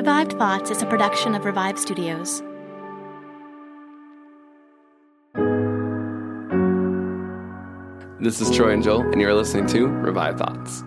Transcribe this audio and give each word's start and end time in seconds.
Revive 0.00 0.32
Thoughts 0.32 0.70
is 0.70 0.80
a 0.80 0.86
production 0.86 1.34
of 1.34 1.44
Revive 1.44 1.78
Studios. 1.78 2.42
This 8.18 8.40
is 8.40 8.50
Troy 8.50 8.72
and 8.72 8.82
Joel, 8.82 9.02
and 9.02 9.20
you're 9.20 9.34
listening 9.34 9.66
to 9.66 9.88
Revive 9.88 10.38
Thoughts. 10.38 10.84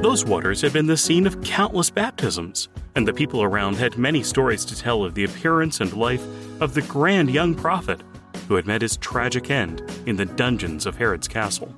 Those 0.00 0.24
waters 0.24 0.60
had 0.60 0.72
been 0.72 0.86
the 0.86 0.96
scene 0.96 1.26
of 1.26 1.42
countless 1.42 1.90
baptisms, 1.90 2.68
and 2.94 3.08
the 3.08 3.12
people 3.12 3.42
around 3.42 3.78
had 3.78 3.98
many 3.98 4.22
stories 4.22 4.64
to 4.66 4.78
tell 4.78 5.02
of 5.02 5.14
the 5.14 5.24
appearance 5.24 5.80
and 5.80 5.92
life 5.92 6.24
of 6.60 6.74
the 6.74 6.82
grand 6.82 7.32
young 7.32 7.56
prophet 7.56 8.00
who 8.46 8.54
had 8.54 8.68
met 8.68 8.80
his 8.82 8.96
tragic 8.98 9.50
end 9.50 9.82
in 10.06 10.14
the 10.14 10.26
dungeons 10.26 10.86
of 10.86 10.96
Herod's 10.98 11.26
castle. 11.26 11.74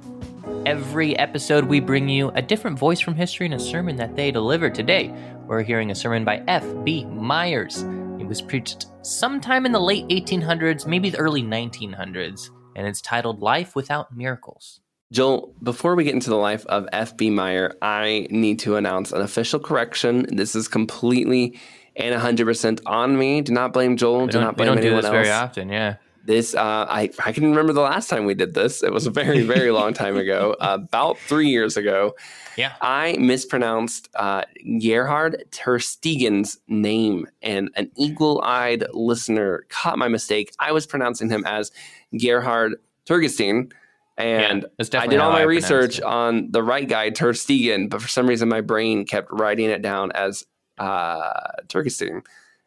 Every 0.66 1.14
episode, 1.18 1.66
we 1.66 1.78
bring 1.78 2.08
you 2.08 2.30
a 2.30 2.40
different 2.40 2.78
voice 2.78 2.98
from 2.98 3.14
history 3.14 3.44
and 3.44 3.54
a 3.54 3.58
sermon 3.58 3.96
that 3.96 4.16
they 4.16 4.30
delivered. 4.30 4.74
Today, 4.74 5.14
we're 5.46 5.62
hearing 5.62 5.90
a 5.90 5.94
sermon 5.94 6.24
by 6.24 6.42
F.B. 6.48 7.04
Myers. 7.04 7.82
It 8.18 8.26
was 8.26 8.40
preached 8.40 8.86
sometime 9.02 9.66
in 9.66 9.72
the 9.72 9.80
late 9.80 10.08
1800s, 10.08 10.86
maybe 10.86 11.10
the 11.10 11.18
early 11.18 11.42
1900s, 11.42 12.48
and 12.76 12.86
it's 12.86 13.02
titled 13.02 13.42
Life 13.42 13.76
Without 13.76 14.16
Miracles. 14.16 14.80
Joel, 15.12 15.54
before 15.62 15.96
we 15.96 16.04
get 16.04 16.14
into 16.14 16.30
the 16.30 16.36
life 16.36 16.64
of 16.64 16.88
F.B. 16.92 17.28
Meyer, 17.28 17.74
I 17.82 18.26
need 18.30 18.58
to 18.60 18.76
announce 18.76 19.12
an 19.12 19.20
official 19.20 19.60
correction. 19.60 20.34
This 20.34 20.56
is 20.56 20.66
completely 20.66 21.60
and 21.94 22.18
100% 22.18 22.80
on 22.86 23.18
me. 23.18 23.42
Do 23.42 23.52
not 23.52 23.74
blame 23.74 23.98
Joel. 23.98 24.28
Do 24.28 24.40
not 24.40 24.56
we 24.56 24.64
don't 24.64 24.80
do 24.80 24.96
this 24.96 25.04
else. 25.04 25.12
very 25.12 25.30
often, 25.30 25.68
yeah. 25.68 25.96
This, 26.26 26.54
uh, 26.54 26.86
I, 26.88 27.10
I 27.24 27.32
can 27.32 27.44
remember 27.44 27.74
the 27.74 27.82
last 27.82 28.08
time 28.08 28.24
we 28.24 28.32
did 28.32 28.54
this. 28.54 28.82
It 28.82 28.92
was 28.92 29.06
a 29.06 29.10
very, 29.10 29.42
very 29.42 29.70
long 29.70 29.92
time 29.92 30.16
ago, 30.16 30.56
about 30.60 31.18
three 31.18 31.48
years 31.48 31.76
ago. 31.76 32.16
Yeah. 32.56 32.72
I 32.80 33.16
mispronounced 33.18 34.08
uh, 34.14 34.44
Gerhard 34.80 35.44
Tersteegen's 35.50 36.58
name, 36.66 37.26
and 37.42 37.70
an 37.76 37.90
eagle 37.96 38.40
eyed 38.42 38.86
listener 38.94 39.66
caught 39.68 39.98
my 39.98 40.08
mistake. 40.08 40.52
I 40.58 40.72
was 40.72 40.86
pronouncing 40.86 41.28
him 41.28 41.44
as 41.46 41.70
Gerhard 42.16 42.76
Turgestein. 43.06 43.72
And 44.16 44.64
Yeah, 44.78 45.00
I 45.00 45.06
did 45.08 45.18
all 45.18 45.32
my 45.32 45.40
I 45.40 45.42
research 45.42 46.00
on 46.00 46.50
the 46.52 46.62
right 46.62 46.88
guy, 46.88 47.10
Tersteegen, 47.10 47.90
but 47.90 48.00
for 48.00 48.08
some 48.08 48.26
reason 48.26 48.48
my 48.48 48.60
brain 48.60 49.04
kept 49.04 49.30
writing 49.32 49.70
it 49.70 49.82
down 49.82 50.12
as 50.12 50.46
uh, 50.78 51.50
Turgestein. 51.66 52.24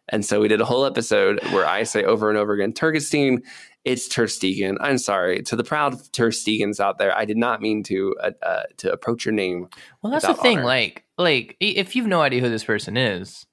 And 0.10 0.26
so 0.26 0.40
we 0.40 0.48
did 0.48 0.62
a 0.62 0.66
whole 0.66 0.86
episode 0.86 1.44
where 1.52 1.66
I 1.66 1.84
say 1.84 2.04
over 2.04 2.30
and 2.30 2.38
over 2.38 2.54
again, 2.54 2.74
Turgestein, 2.74 3.44
it's 3.84 4.08
Tersteegen. 4.08 4.78
I'm 4.82 4.98
sorry 4.98 5.42
to 5.44 5.56
the 5.56 5.64
proud 5.64 5.94
Tersteegens 6.12 6.80
out 6.80 6.98
there. 6.98 7.16
I 7.16 7.26
did 7.26 7.38
not 7.38 7.62
mean 7.62 7.84
to 7.84 8.16
uh, 8.22 8.32
uh, 8.44 8.64
to 8.78 8.92
approach 8.92 9.26
your 9.26 9.34
name. 9.34 9.70
Well, 10.02 10.12
that's 10.12 10.28
the 10.28 10.34
thing. 10.34 10.60
honor. 10.60 10.68
Like, 10.68 11.06
like 11.18 11.56
if 11.60 11.96
you've 11.96 12.08
no 12.08 12.22
idea 12.22 12.42
who 12.42 12.50
this 12.50 12.66
person 12.66 12.98
is, 12.98 13.46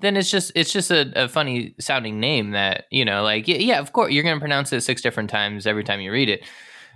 then 0.00 0.16
it's 0.16 0.30
just 0.30 0.52
it's 0.54 0.72
just 0.72 0.90
a, 0.90 1.24
a 1.24 1.28
funny 1.28 1.74
sounding 1.80 2.20
name 2.20 2.50
that 2.50 2.84
you 2.90 3.04
know, 3.04 3.22
like 3.22 3.48
yeah, 3.48 3.78
of 3.78 3.92
course 3.92 4.12
you're 4.12 4.24
going 4.24 4.36
to 4.36 4.40
pronounce 4.40 4.72
it 4.72 4.82
six 4.82 5.00
different 5.00 5.30
times 5.30 5.66
every 5.66 5.84
time 5.84 6.00
you 6.00 6.12
read 6.12 6.28
it. 6.28 6.44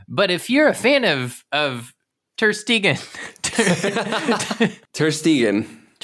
But 0.08 0.30
if 0.30 0.50
you're 0.50 0.68
a 0.68 0.74
fan 0.74 1.04
of 1.04 1.44
of 1.52 1.94
Ter 2.36 2.50
Stegen, 2.50 2.96
Ter. 4.92 5.06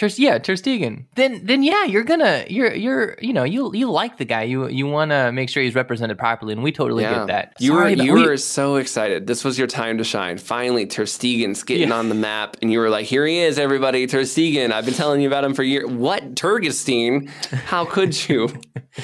Ter, 0.09 0.15
yeah, 0.17 0.39
Ter 0.39 0.55
Stegen, 0.55 1.05
then 1.15 1.47
then 1.47 1.63
yeah, 1.63 1.85
you're 1.85 2.03
gonna 2.03 2.45
you're 2.49 2.75
you're 2.75 3.17
you 3.21 3.33
know 3.33 3.45
you 3.45 3.73
you 3.73 3.89
like 3.89 4.17
the 4.19 4.25
guy. 4.25 4.43
You 4.43 4.67
you 4.69 4.87
want 4.89 5.13
to 5.13 5.31
make 5.31 5.49
sure 5.49 5.63
he's 5.63 5.77
represented 5.77 6.19
properly, 6.19 6.53
and 6.55 6.63
we 6.63 6.73
totally 6.73 7.05
get 7.05 7.29
that. 7.29 7.55
You 7.61 7.73
were 7.75 7.83
Sorry 7.83 7.93
about- 7.95 8.05
you 8.07 8.15
we- 8.15 8.27
were 8.27 8.37
so 8.37 8.77
excited. 8.77 9.29
This 9.29 9.45
was 9.45 9.59
your 9.59 9.69
time 9.69 9.99
to 9.99 10.05
shine. 10.05 10.39
Finally, 10.39 10.87
Tersteegen's 10.87 11.63
getting 11.71 11.91
Yeah. 11.91 11.95
on 11.95 12.09
the 12.09 12.17
map, 12.17 12.57
and 12.61 12.73
you 12.73 12.81
were 12.81 12.91
like, 12.91 13.07
"Here 13.07 13.25
he 13.27 13.39
is, 13.39 13.59
everybody, 13.61 14.07
Tersteegen. 14.09 14.73
I've 14.73 14.85
been 14.85 14.95
telling 14.95 15.21
you 15.21 15.29
about 15.29 15.45
him 15.45 15.55
for 15.55 15.63
years." 15.63 15.89
What 15.89 16.35
Turgestein? 16.35 17.29
How 17.51 17.85
could 17.85 18.29
you? 18.29 18.49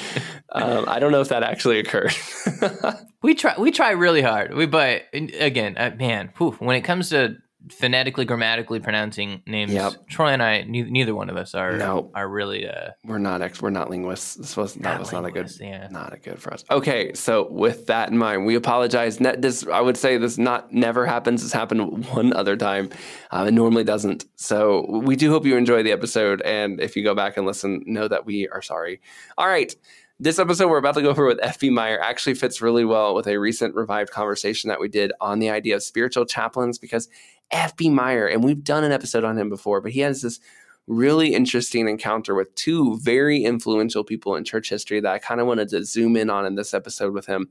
um, 0.51 0.85
I 0.87 0.99
don't 0.99 1.11
know 1.13 1.21
if 1.21 1.29
that 1.29 1.43
actually 1.43 1.79
occurred. 1.79 2.13
We 3.21 3.35
try. 3.35 3.53
We 3.57 3.71
try 3.71 3.91
really 3.91 4.21
hard. 4.21 4.53
We, 4.55 4.65
but 4.65 5.03
again, 5.13 5.75
uh, 5.77 5.91
man, 5.99 6.31
whew, 6.37 6.51
when 6.59 6.77
it 6.77 6.83
comes 6.83 7.09
to 7.09 7.35
phonetically, 7.69 8.25
grammatically 8.25 8.79
pronouncing 8.79 9.41
names, 9.45 9.73
Yep. 9.73 10.07
Troy 10.07 10.27
and 10.29 10.41
I, 10.41 10.61
ne- 10.61 10.89
neither 10.89 11.13
one 11.13 11.29
of 11.29 11.37
us 11.37 11.53
are 11.53 11.73
No. 11.77 12.09
are 12.15 12.27
really. 12.27 12.67
Uh, 12.67 12.91
we're 13.03 13.17
not 13.17 13.41
ex- 13.41 13.61
we're 13.61 13.69
not 13.69 13.89
linguists. 13.89 14.35
This 14.35 14.55
was 14.55 14.75
that 14.75 14.99
was 14.99 15.11
not 15.11 15.25
a 15.25 15.31
good 15.31 15.51
yeah. 15.59 15.87
not 15.91 16.13
a 16.13 16.17
good 16.17 16.41
for 16.41 16.53
us. 16.53 16.63
Okay, 16.71 17.13
so 17.13 17.47
with 17.51 17.87
that 17.87 18.09
in 18.09 18.17
mind, 18.17 18.45
we 18.45 18.55
apologize. 18.55 19.19
Ne- 19.19 19.35
this 19.37 19.67
I 19.67 19.81
would 19.81 19.97
say 19.97 20.17
this 20.17 20.37
not 20.37 20.71
never 20.71 21.05
happens. 21.05 21.43
This 21.43 21.51
happened 21.53 22.05
one 22.07 22.33
other 22.33 22.55
time. 22.55 22.89
Um, 23.31 23.47
it 23.47 23.51
normally 23.53 23.83
doesn't. 23.83 24.25
So 24.35 24.85
we 24.89 25.15
do 25.15 25.29
hope 25.29 25.45
you 25.45 25.57
enjoy 25.57 25.83
the 25.83 25.91
episode, 25.91 26.41
and 26.43 26.79
if 26.79 26.95
you 26.95 27.03
go 27.03 27.13
back 27.13 27.35
and 27.37 27.45
listen, 27.45 27.83
know 27.85 28.07
that 28.07 28.25
we 28.25 28.47
are 28.47 28.61
sorry. 28.61 29.01
All 29.37 29.47
right. 29.47 29.75
This 30.21 30.37
episode 30.37 30.67
we're 30.67 30.79
about 30.79 30.95
to 30.95 31.01
go 31.01 31.11
over 31.11 31.25
with 31.25 31.39
FB 31.39 31.71
Meyer 31.71 31.97
actually 31.97 32.33
fits 32.33 32.61
really 32.61 32.83
well 32.83 33.15
with 33.15 33.25
a 33.25 33.37
recent 33.37 33.73
revived 33.73 34.11
conversation 34.11 34.67
that 34.67 34.81
we 34.81 34.89
did 34.89 35.13
on 35.21 35.39
the 35.39 35.49
idea 35.49 35.77
of 35.77 35.81
spiritual 35.81 36.25
chaplains 36.25 36.77
because 36.77 37.07
FB 37.53 37.93
Meyer, 37.93 38.27
and 38.27 38.43
we've 38.43 38.61
done 38.61 38.83
an 38.83 38.91
episode 38.91 39.23
on 39.23 39.37
him 39.37 39.47
before, 39.47 39.79
but 39.79 39.93
he 39.93 40.01
has 40.01 40.21
this 40.21 40.41
really 40.87 41.33
interesting 41.33 41.87
encounter 41.87 42.35
with 42.35 42.53
two 42.55 42.97
very 42.97 43.45
influential 43.45 44.03
people 44.03 44.35
in 44.35 44.43
church 44.43 44.69
history 44.69 44.99
that 44.99 45.13
I 45.13 45.19
kind 45.19 45.39
of 45.39 45.47
wanted 45.47 45.69
to 45.69 45.85
zoom 45.85 46.17
in 46.17 46.29
on 46.29 46.45
in 46.45 46.55
this 46.55 46.73
episode 46.73 47.13
with 47.13 47.25
him. 47.25 47.47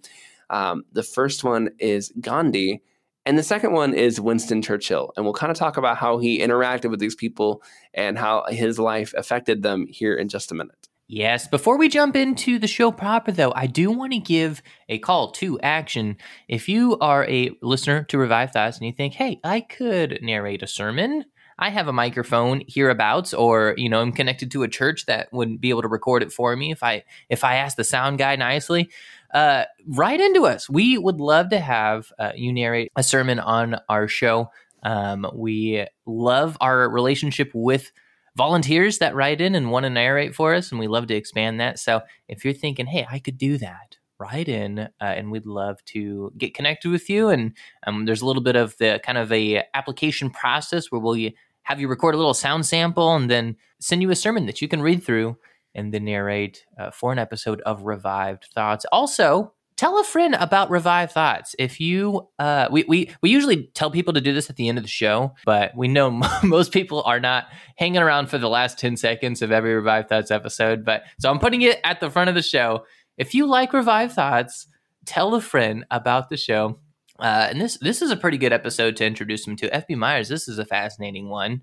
Um, 0.50 0.84
the 0.92 1.02
first 1.02 1.44
one 1.44 1.70
is 1.78 2.12
Gandhi, 2.20 2.82
and 3.24 3.38
the 3.38 3.42
second 3.42 3.72
one 3.72 3.94
is 3.94 4.20
Winston 4.20 4.60
Churchill. 4.60 5.14
And 5.16 5.24
we'll 5.24 5.32
kind 5.32 5.50
of 5.50 5.56
talk 5.56 5.78
about 5.78 5.96
how 5.96 6.18
he 6.18 6.40
interacted 6.40 6.90
with 6.90 7.00
these 7.00 7.14
people 7.14 7.62
and 7.94 8.18
how 8.18 8.44
his 8.50 8.78
life 8.78 9.14
affected 9.16 9.62
them 9.62 9.86
here 9.86 10.14
in 10.14 10.28
just 10.28 10.52
a 10.52 10.54
minute. 10.54 10.88
Yes. 11.08 11.48
Before 11.48 11.78
we 11.78 11.88
jump 11.88 12.14
into 12.16 12.58
the 12.58 12.66
show 12.66 12.92
proper, 12.92 13.32
though, 13.32 13.52
I 13.54 13.66
do 13.66 13.90
want 13.90 14.12
to 14.12 14.18
give 14.18 14.62
a 14.88 14.98
call 14.98 15.32
to 15.32 15.58
action. 15.60 16.16
If 16.48 16.68
you 16.68 16.98
are 16.98 17.24
a 17.28 17.50
listener 17.62 18.04
to 18.04 18.18
Revive 18.18 18.52
Thoughts 18.52 18.78
and 18.78 18.86
you 18.86 18.92
think, 18.92 19.14
"Hey, 19.14 19.40
I 19.44 19.60
could 19.60 20.18
narrate 20.22 20.62
a 20.62 20.66
sermon." 20.66 21.24
I 21.60 21.70
have 21.70 21.88
a 21.88 21.92
microphone 21.92 22.62
hereabouts, 22.68 23.34
or 23.34 23.74
you 23.76 23.88
know, 23.88 24.00
I'm 24.00 24.12
connected 24.12 24.50
to 24.52 24.62
a 24.62 24.68
church 24.68 25.06
that 25.06 25.28
would 25.32 25.60
be 25.60 25.70
able 25.70 25.82
to 25.82 25.88
record 25.88 26.22
it 26.22 26.32
for 26.32 26.54
me 26.56 26.70
if 26.70 26.82
I 26.84 27.04
if 27.28 27.42
I 27.44 27.56
ask 27.56 27.76
the 27.76 27.84
sound 27.84 28.18
guy 28.18 28.36
nicely. 28.36 28.90
uh, 29.34 29.64
write 29.86 30.20
into 30.20 30.46
us. 30.46 30.70
We 30.70 30.96
would 30.98 31.20
love 31.20 31.50
to 31.50 31.60
have 31.60 32.12
uh, 32.18 32.32
you 32.34 32.52
narrate 32.52 32.90
a 32.96 33.02
sermon 33.02 33.38
on 33.38 33.76
our 33.88 34.08
show. 34.08 34.50
Um, 34.82 35.26
we 35.34 35.86
love 36.06 36.56
our 36.60 36.88
relationship 36.88 37.50
with 37.54 37.92
volunteers 38.36 38.98
that 38.98 39.14
write 39.14 39.40
in 39.40 39.54
and 39.54 39.70
want 39.70 39.84
to 39.84 39.90
narrate 39.90 40.34
for 40.34 40.54
us, 40.54 40.70
and 40.70 40.78
we 40.78 40.86
love 40.86 41.06
to 41.08 41.14
expand 41.14 41.60
that. 41.60 41.78
So 41.78 42.02
if 42.28 42.44
you're 42.44 42.54
thinking, 42.54 42.86
hey, 42.86 43.06
I 43.10 43.18
could 43.18 43.38
do 43.38 43.58
that, 43.58 43.96
write 44.18 44.48
in, 44.48 44.78
uh, 44.78 44.88
and 45.00 45.30
we'd 45.30 45.46
love 45.46 45.84
to 45.86 46.32
get 46.36 46.54
connected 46.54 46.90
with 46.90 47.08
you. 47.08 47.28
And 47.28 47.56
um, 47.86 48.04
there's 48.04 48.22
a 48.22 48.26
little 48.26 48.42
bit 48.42 48.56
of 48.56 48.76
the 48.78 49.00
kind 49.04 49.18
of 49.18 49.32
a 49.32 49.64
application 49.74 50.30
process 50.30 50.90
where 50.90 51.00
we'll 51.00 51.30
have 51.62 51.80
you 51.80 51.88
record 51.88 52.14
a 52.14 52.18
little 52.18 52.34
sound 52.34 52.66
sample 52.66 53.14
and 53.14 53.30
then 53.30 53.56
send 53.80 54.02
you 54.02 54.10
a 54.10 54.16
sermon 54.16 54.46
that 54.46 54.62
you 54.62 54.68
can 54.68 54.82
read 54.82 55.02
through 55.02 55.36
and 55.74 55.92
then 55.92 56.04
narrate 56.04 56.64
uh, 56.78 56.90
for 56.90 57.12
an 57.12 57.18
episode 57.18 57.60
of 57.62 57.82
Revive 57.82 58.40
Thoughts. 58.54 58.86
Also, 58.90 59.52
tell 59.78 59.98
a 59.98 60.04
friend 60.04 60.34
about 60.34 60.70
Revive 60.70 61.12
Thoughts. 61.12 61.54
If 61.58 61.80
you, 61.80 62.28
uh, 62.38 62.68
we, 62.70 62.84
we, 62.88 63.10
we 63.22 63.30
usually 63.30 63.70
tell 63.74 63.90
people 63.90 64.12
to 64.12 64.20
do 64.20 64.34
this 64.34 64.50
at 64.50 64.56
the 64.56 64.68
end 64.68 64.76
of 64.76 64.84
the 64.84 64.90
show, 64.90 65.34
but 65.46 65.74
we 65.76 65.88
know 65.88 66.10
most 66.42 66.72
people 66.72 67.02
are 67.04 67.20
not 67.20 67.46
hanging 67.76 68.02
around 68.02 68.28
for 68.28 68.36
the 68.36 68.48
last 68.48 68.78
10 68.78 68.96
seconds 68.96 69.40
of 69.40 69.52
every 69.52 69.74
Revive 69.74 70.08
Thoughts 70.08 70.30
episode. 70.30 70.84
But 70.84 71.04
so 71.18 71.30
I'm 71.30 71.38
putting 71.38 71.62
it 71.62 71.80
at 71.84 72.00
the 72.00 72.10
front 72.10 72.28
of 72.28 72.34
the 72.34 72.42
show. 72.42 72.84
If 73.16 73.34
you 73.34 73.46
like 73.46 73.72
Revive 73.72 74.12
Thoughts, 74.12 74.66
tell 75.06 75.34
a 75.34 75.40
friend 75.40 75.86
about 75.90 76.28
the 76.28 76.36
show. 76.36 76.80
Uh, 77.20 77.48
and 77.50 77.60
this 77.60 77.78
this 77.78 78.00
is 78.00 78.12
a 78.12 78.16
pretty 78.16 78.38
good 78.38 78.52
episode 78.52 78.96
to 78.96 79.06
introduce 79.06 79.44
them 79.44 79.56
to. 79.56 79.68
FB 79.68 79.96
Myers, 79.96 80.28
this 80.28 80.46
is 80.46 80.58
a 80.58 80.64
fascinating 80.64 81.28
one. 81.28 81.62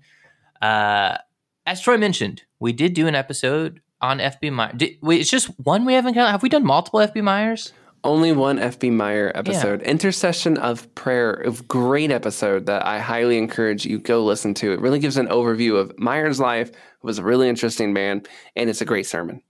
Uh, 0.60 1.16
as 1.64 1.80
Troy 1.80 1.96
mentioned, 1.96 2.42
we 2.60 2.72
did 2.74 2.92
do 2.92 3.06
an 3.06 3.14
episode 3.14 3.80
on 4.02 4.18
FB 4.18 4.52
Myers. 4.52 4.74
it's 4.80 5.30
just 5.30 5.46
one 5.60 5.86
we 5.86 5.94
haven't. 5.94 6.14
Have 6.14 6.42
we 6.42 6.50
done 6.50 6.64
multiple 6.64 7.00
FB 7.00 7.22
Myers? 7.22 7.72
Only 8.04 8.32
one 8.32 8.58
FB 8.58 8.92
Meyer 8.92 9.32
episode. 9.34 9.82
Yeah. 9.82 9.88
Intercession 9.88 10.56
of 10.58 10.92
Prayer. 10.94 11.42
A 11.44 11.50
great 11.50 12.10
episode 12.10 12.66
that 12.66 12.86
I 12.86 12.98
highly 12.98 13.38
encourage 13.38 13.84
you 13.84 13.98
go 13.98 14.24
listen 14.24 14.54
to. 14.54 14.72
It 14.72 14.80
really 14.80 14.98
gives 14.98 15.16
an 15.16 15.28
overview 15.28 15.76
of 15.76 15.98
Meyer's 15.98 16.38
life. 16.38 16.68
It 16.70 16.76
was 17.02 17.18
a 17.18 17.24
really 17.24 17.48
interesting 17.48 17.92
man, 17.92 18.22
and 18.54 18.70
it's 18.70 18.80
a 18.80 18.86
great 18.86 19.06
sermon. 19.06 19.42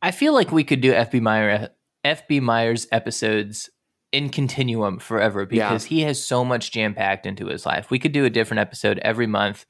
I 0.00 0.10
feel 0.10 0.34
like 0.34 0.52
we 0.52 0.64
could 0.64 0.80
do 0.80 0.92
FB 0.92 1.20
Meyer 1.20 1.70
FB 2.04 2.42
Myers 2.42 2.86
episodes 2.92 3.70
in 4.12 4.28
continuum 4.28 4.98
forever 4.98 5.46
because 5.46 5.84
yeah. 5.84 5.88
he 5.88 6.02
has 6.02 6.22
so 6.22 6.44
much 6.44 6.70
jam 6.70 6.94
packed 6.94 7.26
into 7.26 7.46
his 7.46 7.66
life. 7.66 7.90
We 7.90 7.98
could 7.98 8.12
do 8.12 8.24
a 8.24 8.30
different 8.30 8.60
episode 8.60 8.98
every 9.00 9.26
month 9.26 9.66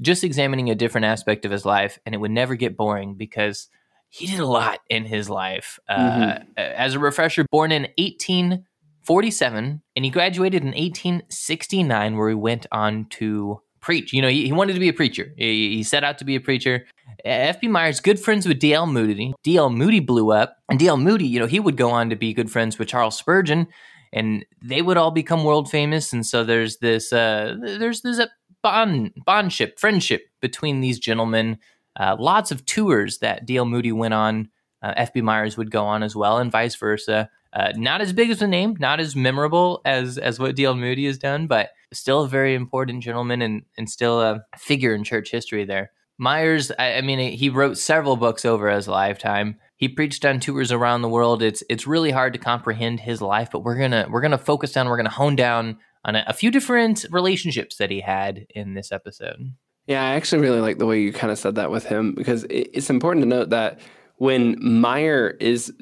just 0.00 0.24
examining 0.24 0.70
a 0.70 0.74
different 0.74 1.06
aspect 1.06 1.44
of 1.44 1.50
his 1.50 1.64
life, 1.64 1.98
and 2.04 2.14
it 2.14 2.18
would 2.18 2.30
never 2.30 2.54
get 2.54 2.76
boring 2.76 3.14
because 3.14 3.68
he 4.16 4.26
did 4.26 4.40
a 4.40 4.46
lot 4.46 4.80
in 4.88 5.04
his 5.04 5.28
life. 5.28 5.78
Uh, 5.88 5.98
mm-hmm. 5.98 6.42
As 6.56 6.94
a 6.94 6.98
refresher, 6.98 7.44
born 7.50 7.70
in 7.70 7.82
1847, 7.98 9.82
and 9.94 10.04
he 10.04 10.10
graduated 10.10 10.62
in 10.62 10.68
1869, 10.68 12.16
where 12.16 12.30
he 12.30 12.34
went 12.34 12.66
on 12.72 13.06
to 13.10 13.60
preach. 13.82 14.14
You 14.14 14.22
know, 14.22 14.28
he, 14.28 14.46
he 14.46 14.52
wanted 14.52 14.72
to 14.72 14.80
be 14.80 14.88
a 14.88 14.94
preacher. 14.94 15.34
He, 15.36 15.76
he, 15.76 15.82
set 15.82 16.02
out 16.02 16.16
to 16.18 16.24
be 16.24 16.34
a 16.34 16.40
preacher. 16.40 16.86
F.B. 17.26 17.68
Myers, 17.68 18.00
good 18.00 18.18
friends 18.18 18.48
with 18.48 18.58
D.L. 18.58 18.86
Moody. 18.86 19.34
D.L. 19.42 19.68
Moody 19.68 20.00
blew 20.00 20.32
up, 20.32 20.56
and 20.70 20.78
D.L. 20.78 20.96
Moody, 20.96 21.26
you 21.26 21.38
know, 21.38 21.46
he 21.46 21.60
would 21.60 21.76
go 21.76 21.90
on 21.90 22.08
to 22.08 22.16
be 22.16 22.32
good 22.32 22.50
friends 22.50 22.78
with 22.78 22.88
Charles 22.88 23.18
Spurgeon, 23.18 23.66
and 24.14 24.46
they 24.62 24.80
would 24.80 24.96
all 24.96 25.10
become 25.10 25.44
world 25.44 25.70
famous. 25.70 26.14
And 26.14 26.24
so 26.24 26.42
there's 26.42 26.78
this, 26.78 27.12
uh, 27.12 27.56
there's 27.60 28.00
this 28.00 28.18
bond 28.62 29.12
bondship, 29.26 29.78
friendship 29.78 30.22
between 30.40 30.80
these 30.80 30.98
gentlemen. 30.98 31.58
Uh, 31.98 32.16
lots 32.18 32.50
of 32.50 32.64
tours 32.66 33.18
that 33.18 33.46
D.L. 33.46 33.64
Moody 33.64 33.92
went 33.92 34.14
on. 34.14 34.48
Uh, 34.82 34.92
F.B. 34.96 35.22
Myers 35.22 35.56
would 35.56 35.70
go 35.70 35.84
on 35.84 36.02
as 36.02 36.14
well, 36.14 36.38
and 36.38 36.52
vice 36.52 36.76
versa. 36.76 37.30
Uh, 37.52 37.72
not 37.76 38.02
as 38.02 38.12
big 38.12 38.30
as 38.30 38.42
a 38.42 38.46
name, 38.46 38.76
not 38.78 39.00
as 39.00 39.16
memorable 39.16 39.80
as 39.84 40.18
as 40.18 40.38
what 40.38 40.54
D.L. 40.54 40.74
Moody 40.74 41.06
has 41.06 41.16
done, 41.16 41.46
but 41.46 41.70
still 41.92 42.22
a 42.22 42.28
very 42.28 42.54
important 42.54 43.02
gentleman 43.02 43.40
and 43.40 43.62
and 43.78 43.88
still 43.88 44.20
a 44.20 44.44
figure 44.58 44.94
in 44.94 45.04
church 45.04 45.30
history. 45.30 45.64
There, 45.64 45.90
Myers. 46.18 46.70
I, 46.78 46.94
I 46.94 47.00
mean, 47.00 47.32
he 47.32 47.48
wrote 47.48 47.78
several 47.78 48.16
books 48.16 48.44
over 48.44 48.70
his 48.70 48.88
lifetime. 48.88 49.58
He 49.76 49.88
preached 49.88 50.24
on 50.24 50.40
tours 50.40 50.70
around 50.72 51.02
the 51.02 51.08
world. 51.08 51.42
It's 51.42 51.62
it's 51.70 51.86
really 51.86 52.10
hard 52.10 52.34
to 52.34 52.38
comprehend 52.38 53.00
his 53.00 53.22
life, 53.22 53.48
but 53.50 53.64
we're 53.64 53.78
gonna 53.78 54.06
we're 54.10 54.20
gonna 54.20 54.38
focus 54.38 54.76
on 54.76 54.88
we're 54.88 54.96
gonna 54.98 55.08
hone 55.08 55.36
down 55.36 55.78
on 56.04 56.16
a, 56.16 56.24
a 56.26 56.32
few 56.34 56.50
different 56.50 57.06
relationships 57.10 57.76
that 57.76 57.90
he 57.90 58.00
had 58.00 58.46
in 58.50 58.74
this 58.74 58.92
episode. 58.92 59.54
Yeah, 59.86 60.02
I 60.02 60.14
actually 60.14 60.42
really 60.42 60.60
like 60.60 60.78
the 60.78 60.86
way 60.86 61.00
you 61.00 61.12
kind 61.12 61.30
of 61.30 61.38
said 61.38 61.54
that 61.54 61.70
with 61.70 61.84
him 61.86 62.14
because 62.14 62.44
it's 62.50 62.90
important 62.90 63.22
to 63.22 63.28
note 63.28 63.50
that 63.50 63.78
when 64.16 64.56
Meyer 64.60 65.36
is 65.40 65.72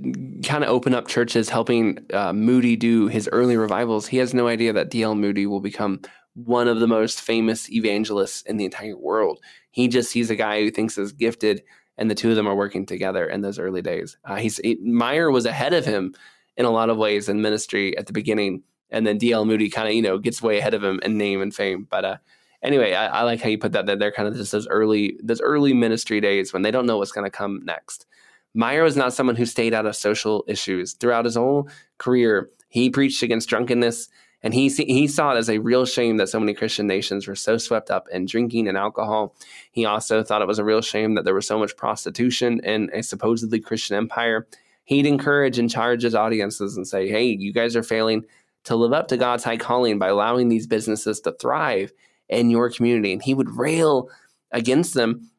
kind 0.45 0.65
of 0.65 0.71
open 0.71 0.95
up 0.95 1.07
churches, 1.07 1.49
helping 1.49 2.05
uh, 2.13 2.33
Moody 2.33 2.77
do 2.77 3.07
his 3.07 3.29
early 3.33 3.57
revivals, 3.57 4.07
he 4.07 4.19
has 4.19 4.35
no 4.35 4.49
idea 4.49 4.73
that 4.73 4.91
D.L. 4.91 5.15
Moody 5.15 5.47
will 5.47 5.61
become 5.61 6.01
one 6.35 6.67
of 6.67 6.81
the 6.81 6.89
most 6.89 7.21
famous 7.21 7.71
evangelists 7.71 8.43
in 8.43 8.57
the 8.57 8.65
entire 8.65 8.97
world. 8.97 9.39
He 9.71 9.89
just 9.89 10.11
sees 10.11 10.31
a 10.31 10.37
guy 10.37 10.61
who 10.61 10.71
thinks 10.71 10.99
is 10.99 11.13
gifted, 11.13 11.63
and 11.97 12.11
the 12.11 12.15
two 12.15 12.31
of 12.31 12.37
them 12.37 12.49
are 12.49 12.57
working 12.57 12.85
together 12.87 13.27
in 13.27 13.41
those 13.41 13.59
early 13.59 13.83
days. 13.83 14.19
Uh, 14.25 14.37
he's 14.37 14.59
he, 14.59 14.75
Meyer 14.83 15.31
was 15.31 15.47
ahead 15.47 15.73
of 15.73 15.85
him 15.85 16.13
in 16.57 16.67
a 16.67 16.71
lot 16.71 16.91
of 16.91 16.97
ways 16.97 17.29
in 17.29 17.41
ministry 17.41 17.97
at 17.97 18.07
the 18.07 18.13
beginning, 18.13 18.65
and 18.91 19.07
then 19.07 19.19
DL 19.19 19.47
Moody 19.47 19.71
kind 19.71 19.89
of 19.89 19.95
you 19.95 20.03
know 20.03 20.19
gets 20.19 20.43
way 20.43 20.59
ahead 20.59 20.75
of 20.75 20.83
him 20.83 20.99
in 21.05 21.17
name 21.17 21.41
and 21.41 21.55
fame. 21.55 21.87
But 21.89 22.05
uh, 22.05 22.17
anyway, 22.65 22.95
I, 22.95 23.07
I, 23.07 23.23
like 23.23 23.41
how 23.41 23.49
you 23.49 23.59
put 23.59 23.73
that. 23.73 23.87
That 23.87 23.99
they're 23.99 24.13
kind 24.13 24.27
of 24.27 24.35
just 24.35 24.53
those 24.53 24.67
early 24.69 25.19
those 25.23 25.41
early 25.41 25.73
ministry 25.73 26.21
days 26.21 26.53
when 26.53 26.63
they 26.63 26.71
don't 26.71 26.87
know 26.87 26.99
what's 26.99 27.13
going 27.13 27.31
to 27.31 27.37
come 27.37 27.61
next. 27.65 28.07
Meyer 28.55 28.83
was 28.83 28.97
not 28.97 29.13
someone 29.13 29.37
who 29.37 29.47
stayed 29.47 29.75
out 29.75 29.87
of 29.87 29.97
social 29.97 30.45
issues 30.49 30.95
throughout 30.95 31.25
his 31.25 31.37
whole 31.37 31.69
career. 31.99 32.51
He 32.69 32.91
preached 32.91 33.23
against 33.23 33.49
drunkenness. 33.49 34.09
And 34.43 34.53
he, 34.53 34.69
he 34.69 35.09
saw 35.09 35.33
it 35.33 35.39
as 35.39 35.49
a 35.49 35.57
real 35.57 35.87
shame 35.87 36.19
that 36.19 36.29
so 36.29 36.39
many 36.39 36.53
Christian 36.53 36.87
nations 36.87 37.27
were 37.27 37.35
so 37.35 37.57
swept 37.57 37.91
up 37.91 38.07
in 38.13 38.27
drinking 38.27 38.69
and 38.69 38.77
alcohol. 38.77 39.35
He 39.73 39.87
also 39.87 40.23
thought 40.23 40.43
it 40.43 40.47
was 40.47 40.59
a 40.59 40.65
real 40.65 40.83
shame 40.83 41.15
that 41.15 41.25
there 41.25 41.35
was 41.35 41.47
so 41.47 41.59
much 41.59 41.79
prostitution 41.79 42.61
in 42.63 42.91
a 42.93 43.03
supposedly 43.03 43.59
Christian 43.59 43.97
empire. 43.97 44.47
He'd 44.85 45.07
encourage 45.07 45.59
and 45.59 45.71
charge 45.71 46.03
his 46.03 46.15
audiences 46.15 46.77
and 46.77 46.87
say, 46.87 47.09
hey, 47.09 47.25
you 47.25 47.55
guys 47.55 47.75
are 47.75 47.83
failing 47.83 48.27
to 48.65 48.77
live 48.77 48.93
up 48.93 49.09
to 49.09 49.17
God's 49.17 49.45
high 49.45 49.57
calling 49.57 49.99
by 49.99 50.09
allowing 50.09 50.51
these 50.51 50.67
businesses 50.67 51.21
to 51.21 51.33
thrive 51.33 51.91
in 52.29 52.51
your 52.51 52.71
community. 52.71 53.13
And 53.13 53.23
he 53.23 53.35
would 53.35 53.57
rail 53.57 54.09
against 54.53 54.95
them. 54.95 55.31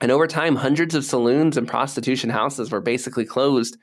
And 0.00 0.10
over 0.10 0.26
time, 0.26 0.56
hundreds 0.56 0.94
of 0.94 1.04
saloons 1.04 1.56
and 1.56 1.68
prostitution 1.68 2.30
houses 2.30 2.70
were 2.70 2.80
basically 2.80 3.24
closed 3.24 3.76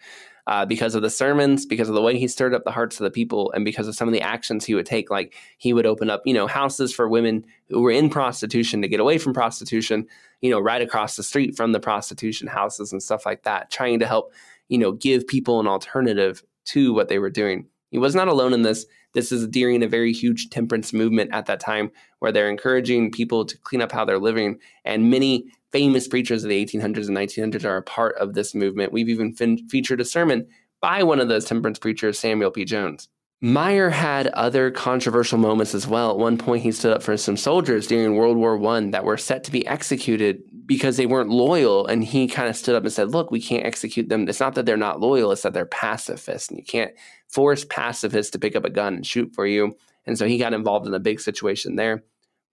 uh, 0.48 0.66
because 0.66 0.96
of 0.96 1.02
the 1.02 1.10
sermons, 1.10 1.66
because 1.66 1.90
of 1.90 1.96
the 1.96 2.02
way 2.02 2.18
he 2.18 2.28
stirred 2.28 2.54
up 2.54 2.64
the 2.64 2.72
hearts 2.72 3.00
of 3.00 3.04
the 3.04 3.12
people, 3.12 3.52
and 3.52 3.66
because 3.66 3.88
of 3.88 3.96
some 3.96 4.08
of 4.08 4.14
the 4.14 4.22
actions 4.22 4.64
he 4.64 4.74
would 4.74 4.86
take. 4.86 5.12
Like 5.12 5.36
he 5.58 5.74
would 5.74 5.86
open 5.86 6.10
up, 6.10 6.22
you 6.26 6.34
know, 6.34 6.48
houses 6.48 6.94
for 6.94 7.08
women 7.08 7.46
who 7.70 7.82
were 7.82 7.92
in 7.92 8.10
prostitution 8.10 8.82
to 8.82 8.88
get 8.88 9.02
away 9.02 9.18
from 9.18 9.34
prostitution, 9.34 10.08
you 10.42 10.50
know, 10.50 10.60
right 10.60 10.82
across 10.82 11.18
the 11.18 11.24
street 11.24 11.58
from 11.58 11.74
the 11.74 11.82
prostitution 11.82 12.48
houses 12.48 12.94
and 12.94 13.04
stuff 13.04 13.26
like 13.26 13.44
that, 13.44 13.70
trying 13.70 14.00
to 14.00 14.08
help, 14.08 14.32
you 14.70 14.78
know, 14.78 14.94
give 14.94 15.28
people 15.28 15.60
an 15.60 15.68
alternative 15.68 16.42
to 16.66 16.94
what 16.94 17.10
they 17.10 17.20
were 17.20 17.30
doing. 17.30 17.68
He 17.90 17.98
was 17.98 18.16
not 18.16 18.28
alone 18.28 18.54
in 18.54 18.64
this. 18.64 18.86
This 19.14 19.32
is 19.32 19.48
during 19.48 19.82
a 19.82 19.88
very 19.88 20.14
huge 20.14 20.50
temperance 20.50 20.94
movement 20.94 21.32
at 21.34 21.46
that 21.46 21.60
time 21.60 21.92
where 22.20 22.32
they're 22.32 22.50
encouraging 22.50 23.12
people 23.12 23.46
to 23.46 23.58
clean 23.60 23.82
up 23.82 23.92
how 23.92 24.06
they're 24.06 24.20
living. 24.20 24.60
And 24.86 25.10
many 25.10 25.46
famous 25.72 26.08
preachers 26.08 26.44
of 26.44 26.50
the 26.50 26.66
1800s 26.66 27.08
and 27.08 27.18
1900s 27.18 27.66
are 27.66 27.78
a 27.78 27.84
part 27.84 28.16
of 28.18 28.34
this 28.34 28.54
movement. 28.54 28.92
We've 28.92 29.10
even 29.10 29.34
fin- 29.34 29.68
featured 29.70 30.02
a 30.02 30.06
sermon 30.06 30.48
by 30.82 31.04
one 31.04 31.20
of 31.20 31.30
those 31.30 31.46
temperance 31.46 31.80
preachers, 31.80 32.20
Samuel 32.20 32.52
P. 32.52 32.66
Jones. 32.66 33.10
Meyer 33.40 33.92
had 33.92 34.28
other 34.30 34.72
controversial 34.72 35.38
moments 35.38 35.76
as 35.76 35.86
well. 35.86 36.10
At 36.10 36.18
one 36.18 36.40
point, 36.40 36.64
he 36.64 36.72
stood 36.72 36.94
up 36.94 37.04
for 37.04 37.16
some 37.18 37.38
soldiers 37.38 37.86
during 37.86 38.16
World 38.16 38.36
War 38.36 38.64
I 38.68 38.90
that 38.90 39.04
were 39.04 39.18
set 39.18 39.44
to 39.44 39.52
be 39.52 39.66
executed 39.68 40.42
because 40.68 40.98
they 40.98 41.06
weren't 41.08 41.30
loyal. 41.30 41.88
And 41.88 42.04
he 42.04 42.28
kind 42.28 42.50
of 42.50 42.56
stood 42.56 42.76
up 42.76 42.84
and 42.84 42.94
said, 42.94 43.12
Look, 43.12 43.32
we 43.32 43.42
can't 43.42 43.66
execute 43.66 44.10
them. 44.10 44.30
It's 44.30 44.40
not 44.40 44.54
that 44.56 44.66
they're 44.66 44.78
not 44.78 45.00
loyal, 45.00 45.32
it's 45.32 45.42
that 45.42 45.54
they're 45.54 45.66
pacifists. 45.66 46.50
And 46.50 46.60
you 46.60 46.66
can't 46.66 46.92
force 47.28 47.66
pacifists 47.66 48.32
to 48.32 48.40
pick 48.40 48.56
up 48.56 48.66
a 48.66 48.70
gun 48.70 48.94
and 48.94 49.06
shoot 49.06 49.34
for 49.34 49.48
you. 49.48 49.76
And 50.06 50.18
so 50.18 50.28
he 50.28 50.38
got 50.38 50.54
involved 50.54 50.86
in 50.86 50.94
a 50.94 51.00
big 51.00 51.20
situation 51.20 51.76
there. 51.76 52.04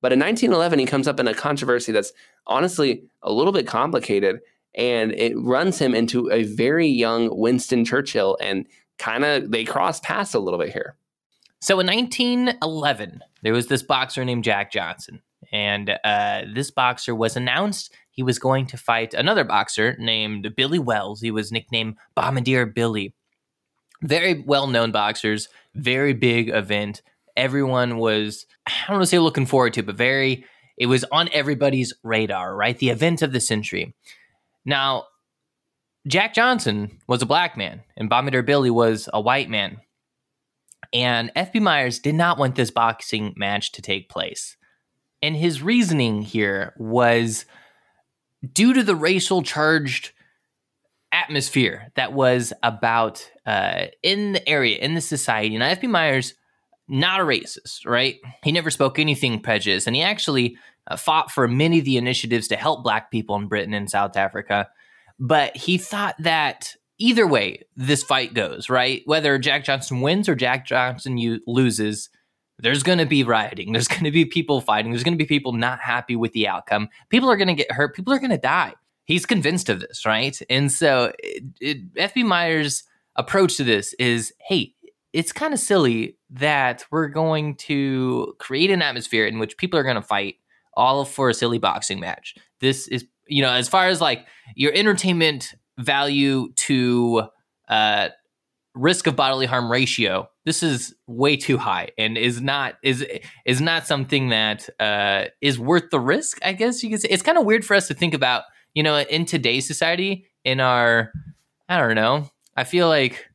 But 0.00 0.12
in 0.12 0.20
1911, 0.20 0.78
he 0.78 0.86
comes 0.86 1.08
up 1.08 1.20
in 1.20 1.28
a 1.28 1.34
controversy 1.34 1.92
that's 1.92 2.12
honestly 2.46 3.04
a 3.22 3.32
little 3.32 3.52
bit 3.52 3.66
complicated. 3.66 4.40
And 4.74 5.12
it 5.12 5.34
runs 5.36 5.78
him 5.78 5.94
into 5.94 6.30
a 6.32 6.42
very 6.42 6.88
young 6.88 7.28
Winston 7.38 7.84
Churchill 7.84 8.36
and 8.40 8.66
kind 8.98 9.24
of 9.24 9.50
they 9.50 9.64
cross 9.64 10.00
paths 10.00 10.34
a 10.34 10.38
little 10.38 10.58
bit 10.58 10.72
here. 10.72 10.96
So 11.60 11.80
in 11.80 11.86
1911, 11.86 13.20
there 13.42 13.54
was 13.54 13.68
this 13.68 13.82
boxer 13.82 14.24
named 14.24 14.44
Jack 14.44 14.70
Johnson, 14.70 15.22
and 15.50 15.98
uh, 16.04 16.42
this 16.54 16.70
boxer 16.70 17.14
was 17.14 17.36
announced 17.36 17.90
he 18.14 18.22
was 18.22 18.38
going 18.38 18.64
to 18.66 18.76
fight 18.76 19.12
another 19.12 19.42
boxer 19.42 19.96
named 19.98 20.54
Billy 20.54 20.78
Wells. 20.78 21.20
He 21.20 21.32
was 21.32 21.50
nicknamed 21.50 21.96
Bombardier 22.14 22.64
Billy. 22.64 23.12
Very 24.02 24.40
well 24.40 24.68
known 24.68 24.92
boxers, 24.92 25.48
very 25.74 26.12
big 26.12 26.48
event. 26.48 27.02
Everyone 27.36 27.98
was, 27.98 28.46
I 28.66 28.72
don't 28.86 28.98
want 28.98 29.02
to 29.02 29.06
say 29.06 29.18
looking 29.18 29.46
forward 29.46 29.72
to, 29.74 29.82
but 29.82 29.96
very, 29.96 30.44
it 30.78 30.86
was 30.86 31.04
on 31.10 31.28
everybody's 31.32 31.92
radar, 32.04 32.54
right? 32.54 32.78
The 32.78 32.90
event 32.90 33.20
of 33.20 33.32
the 33.32 33.40
century. 33.40 33.96
Now, 34.64 35.06
Jack 36.06 36.34
Johnson 36.34 37.00
was 37.08 37.20
a 37.20 37.26
black 37.26 37.56
man 37.56 37.82
and 37.96 38.08
Bombardier 38.08 38.42
Billy 38.42 38.70
was 38.70 39.08
a 39.12 39.20
white 39.20 39.50
man. 39.50 39.80
And 40.92 41.32
FB 41.34 41.60
Myers 41.62 41.98
did 41.98 42.14
not 42.14 42.38
want 42.38 42.54
this 42.54 42.70
boxing 42.70 43.34
match 43.36 43.72
to 43.72 43.82
take 43.82 44.08
place. 44.08 44.56
And 45.20 45.34
his 45.34 45.62
reasoning 45.62 46.22
here 46.22 46.74
was 46.78 47.46
due 48.52 48.72
to 48.72 48.82
the 48.82 48.96
racial 48.96 49.42
charged 49.42 50.12
atmosphere 51.12 51.92
that 51.94 52.12
was 52.12 52.52
about 52.62 53.30
uh, 53.46 53.86
in 54.02 54.32
the 54.32 54.48
area, 54.48 54.78
in 54.78 54.94
the 54.94 55.00
society. 55.00 55.56
Now, 55.56 55.72
FB 55.72 55.88
Myers, 55.88 56.34
not 56.88 57.20
a 57.20 57.24
racist, 57.24 57.86
right? 57.86 58.16
He 58.42 58.52
never 58.52 58.70
spoke 58.70 58.98
anything 58.98 59.40
prejudiced. 59.40 59.86
And 59.86 59.96
he 59.96 60.02
actually 60.02 60.58
uh, 60.88 60.96
fought 60.96 61.30
for 61.30 61.48
many 61.48 61.78
of 61.78 61.84
the 61.84 61.96
initiatives 61.96 62.48
to 62.48 62.56
help 62.56 62.82
black 62.82 63.10
people 63.10 63.36
in 63.36 63.46
Britain 63.46 63.74
and 63.74 63.88
South 63.88 64.16
Africa. 64.16 64.68
But 65.18 65.56
he 65.56 65.78
thought 65.78 66.16
that 66.18 66.74
either 66.98 67.26
way 67.26 67.62
this 67.76 68.02
fight 68.02 68.34
goes, 68.34 68.68
right? 68.68 69.02
Whether 69.06 69.38
Jack 69.38 69.64
Johnson 69.64 70.00
wins 70.00 70.28
or 70.28 70.34
Jack 70.34 70.66
Johnson 70.66 71.40
loses, 71.46 72.10
there's 72.58 72.82
going 72.82 72.98
to 72.98 73.06
be 73.06 73.24
rioting. 73.24 73.72
There's 73.72 73.88
going 73.94 74.04
to 74.04 74.10
be 74.10 74.24
people 74.24 74.60
fighting. 74.60 74.92
There's 74.92 75.04
going 75.04 75.14
to 75.14 75.22
be 75.22 75.26
people 75.26 75.52
not 75.52 75.80
happy 75.80 76.16
with 76.16 76.32
the 76.32 76.48
outcome. 76.48 76.88
People 77.08 77.30
are 77.30 77.36
going 77.36 77.48
to 77.48 77.54
get 77.54 77.72
hurt. 77.72 77.94
People 77.94 78.12
are 78.12 78.18
going 78.18 78.30
to 78.30 78.38
die. 78.38 78.74
He's 79.04 79.26
convinced 79.26 79.68
of 79.68 79.80
this, 79.80 80.06
right? 80.06 80.40
And 80.48 80.72
so 80.72 81.12
it, 81.18 81.44
it, 81.60 81.94
FB 81.94 82.24
Myers' 82.24 82.84
approach 83.16 83.56
to 83.58 83.64
this 83.64 83.92
is 83.94 84.32
hey, 84.38 84.74
it's 85.12 85.32
kind 85.32 85.54
of 85.54 85.60
silly 85.60 86.16
that 86.30 86.84
we're 86.90 87.08
going 87.08 87.54
to 87.54 88.34
create 88.38 88.70
an 88.70 88.82
atmosphere 88.82 89.26
in 89.26 89.38
which 89.38 89.56
people 89.56 89.78
are 89.78 89.84
going 89.84 89.94
to 89.94 90.02
fight 90.02 90.36
all 90.74 91.04
for 91.04 91.28
a 91.28 91.34
silly 91.34 91.58
boxing 91.58 92.00
match. 92.00 92.34
This 92.60 92.88
is, 92.88 93.04
you 93.28 93.42
know, 93.42 93.52
as 93.52 93.68
far 93.68 93.86
as 93.86 94.00
like 94.00 94.26
your 94.56 94.72
entertainment 94.74 95.54
value 95.78 96.52
to 96.54 97.28
uh, 97.68 98.08
risk 98.74 99.06
of 99.06 99.16
bodily 99.16 99.46
harm 99.46 99.70
ratio, 99.70 100.28
this 100.44 100.62
is 100.62 100.94
way 101.06 101.36
too 101.36 101.58
high 101.58 101.90
and 101.96 102.18
is 102.18 102.40
not 102.40 102.74
is 102.82 103.04
is 103.46 103.60
not 103.60 103.86
something 103.86 104.30
that 104.30 104.68
uh, 104.80 105.26
is 105.40 105.58
worth 105.58 105.90
the 105.90 106.00
risk. 106.00 106.38
I 106.44 106.52
guess 106.52 106.82
you 106.82 106.90
could 106.90 107.00
say 107.00 107.08
it's 107.10 107.22
kind 107.22 107.38
of 107.38 107.44
weird 107.44 107.64
for 107.64 107.74
us 107.74 107.88
to 107.88 107.94
think 107.94 108.14
about. 108.14 108.44
You 108.74 108.82
know, 108.82 108.98
in 108.98 109.24
today's 109.24 109.68
society, 109.68 110.26
in 110.44 110.58
our, 110.58 111.12
I 111.68 111.78
don't 111.78 111.94
know, 111.94 112.28
I 112.56 112.64
feel 112.64 112.88
like 112.88 113.28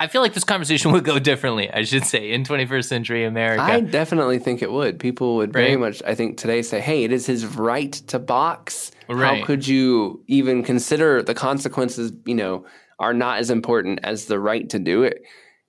I 0.00 0.06
feel 0.06 0.22
like 0.22 0.34
this 0.34 0.44
conversation 0.44 0.92
would 0.92 1.04
go 1.04 1.18
differently, 1.18 1.70
I 1.70 1.82
should 1.82 2.04
say, 2.04 2.32
in 2.32 2.44
21st 2.44 2.84
century 2.84 3.24
America. 3.24 3.62
I 3.62 3.80
definitely 3.80 4.38
think 4.38 4.62
it 4.62 4.70
would. 4.70 4.98
People 4.98 5.36
would 5.36 5.52
very 5.52 5.70
right. 5.70 5.80
much, 5.80 6.02
I 6.06 6.14
think, 6.14 6.38
today 6.38 6.62
say, 6.62 6.80
hey, 6.80 7.04
it 7.04 7.12
is 7.12 7.26
his 7.26 7.46
right 7.46 7.92
to 7.92 8.18
box. 8.18 8.92
Right. 9.08 9.40
How 9.40 9.46
could 9.46 9.66
you 9.66 10.22
even 10.28 10.62
consider 10.62 11.22
the 11.22 11.34
consequences, 11.34 12.12
you 12.26 12.34
know, 12.34 12.64
are 12.98 13.14
not 13.14 13.38
as 13.38 13.50
important 13.50 14.00
as 14.02 14.26
the 14.26 14.40
right 14.40 14.68
to 14.70 14.78
do 14.78 15.02
it? 15.02 15.22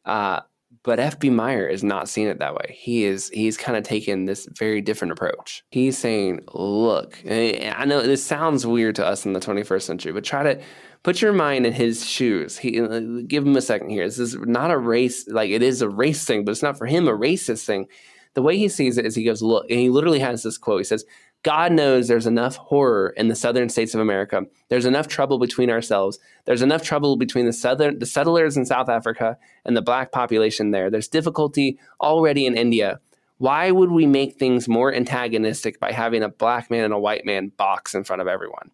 Uh, 0.06 0.42
but 0.84 1.00
FB 1.00 1.34
Meyer 1.34 1.68
is 1.68 1.84
not 1.84 2.08
seeing 2.08 2.28
it 2.28 2.40
that 2.40 2.56
way. 2.56 2.76
He 2.78 3.04
is 3.04 3.30
he's 3.30 3.58
kind 3.58 3.78
of 3.78 3.84
taken 3.84 4.26
this 4.26 4.48
very 4.58 4.82
different 4.82 5.12
approach. 5.12 5.64
He's 5.72 5.98
saying, 5.98 6.42
look, 6.54 7.20
I 7.30 7.86
know 7.86 8.02
this 8.02 8.24
sounds 8.24 8.66
weird 8.66 8.96
to 8.96 9.06
us 9.06 9.26
in 9.26 9.34
the 9.34 9.40
21st 9.40 9.82
century, 9.82 10.12
but 10.14 10.24
try 10.24 10.44
to 10.44 10.62
put 11.04 11.22
your 11.22 11.34
mind 11.34 11.66
in 11.66 11.74
his 11.74 12.06
shoes. 12.06 12.58
He 12.58 12.80
uh, 12.80 13.00
give 13.28 13.46
him 13.46 13.56
a 13.56 13.62
second 13.62 13.90
here. 13.90 14.06
This 14.06 14.20
is 14.20 14.36
not 14.36 14.72
a 14.72 14.78
race 14.78 15.28
like 15.28 15.50
it 15.50 15.64
is 15.64 15.82
a 15.82 15.90
race 15.90 16.24
thing, 16.24 16.46
but 16.46 16.52
it's 16.52 16.64
not 16.64 16.78
for 16.78 16.86
him 16.86 17.08
a 17.08 17.18
racist 17.18 17.66
thing. 17.66 17.88
The 18.36 18.42
way 18.42 18.58
he 18.58 18.70
sees 18.70 18.98
it 18.98 19.06
is 19.06 19.16
he 19.16 19.24
goes, 19.24 19.42
look, 19.42 19.66
and 19.70 19.80
he 19.80 19.90
literally 19.90 20.20
has 20.20 20.44
this 20.44 20.58
quote. 20.58 20.82
He 20.82 20.84
says, 20.86 21.04
God 21.44 21.72
knows 21.72 22.08
there's 22.08 22.28
enough 22.28 22.58
horror 22.58 23.14
in 23.16 23.30
the 23.30 23.36
southern 23.36 23.70
states 23.70 23.94
of 23.94 24.02
America. 24.02 24.44
There's 24.68 24.86
enough 24.86 25.08
trouble 25.08 25.40
between 25.40 25.70
ourselves. 25.70 26.20
There's 26.46 26.62
enough 26.62 26.84
trouble 26.84 27.16
between 27.16 27.46
the 27.46 27.54
southern 27.54 28.00
the 28.00 28.06
settlers 28.06 28.58
in 28.58 28.66
South 28.66 28.90
Africa 28.90 29.38
and 29.64 29.76
the 29.76 29.82
black 29.82 30.12
population 30.12 30.72
there. 30.72 30.90
There's 30.90 31.08
difficulty 31.08 31.80
already 32.02 32.46
in 32.46 32.58
India. 32.58 33.00
Why 33.38 33.72
would 33.72 33.92
we 33.92 34.06
make 34.06 34.36
things 34.36 34.68
more 34.68 34.94
antagonistic 34.94 35.80
by 35.80 35.94
having 35.94 36.24
a 36.24 36.30
black 36.30 36.70
man 36.70 36.84
and 36.84 36.94
a 36.94 37.00
white 37.00 37.26
man 37.26 37.54
box 37.56 37.96
in 37.96 38.04
front 38.04 38.22
of 38.22 38.28
everyone? 38.28 38.72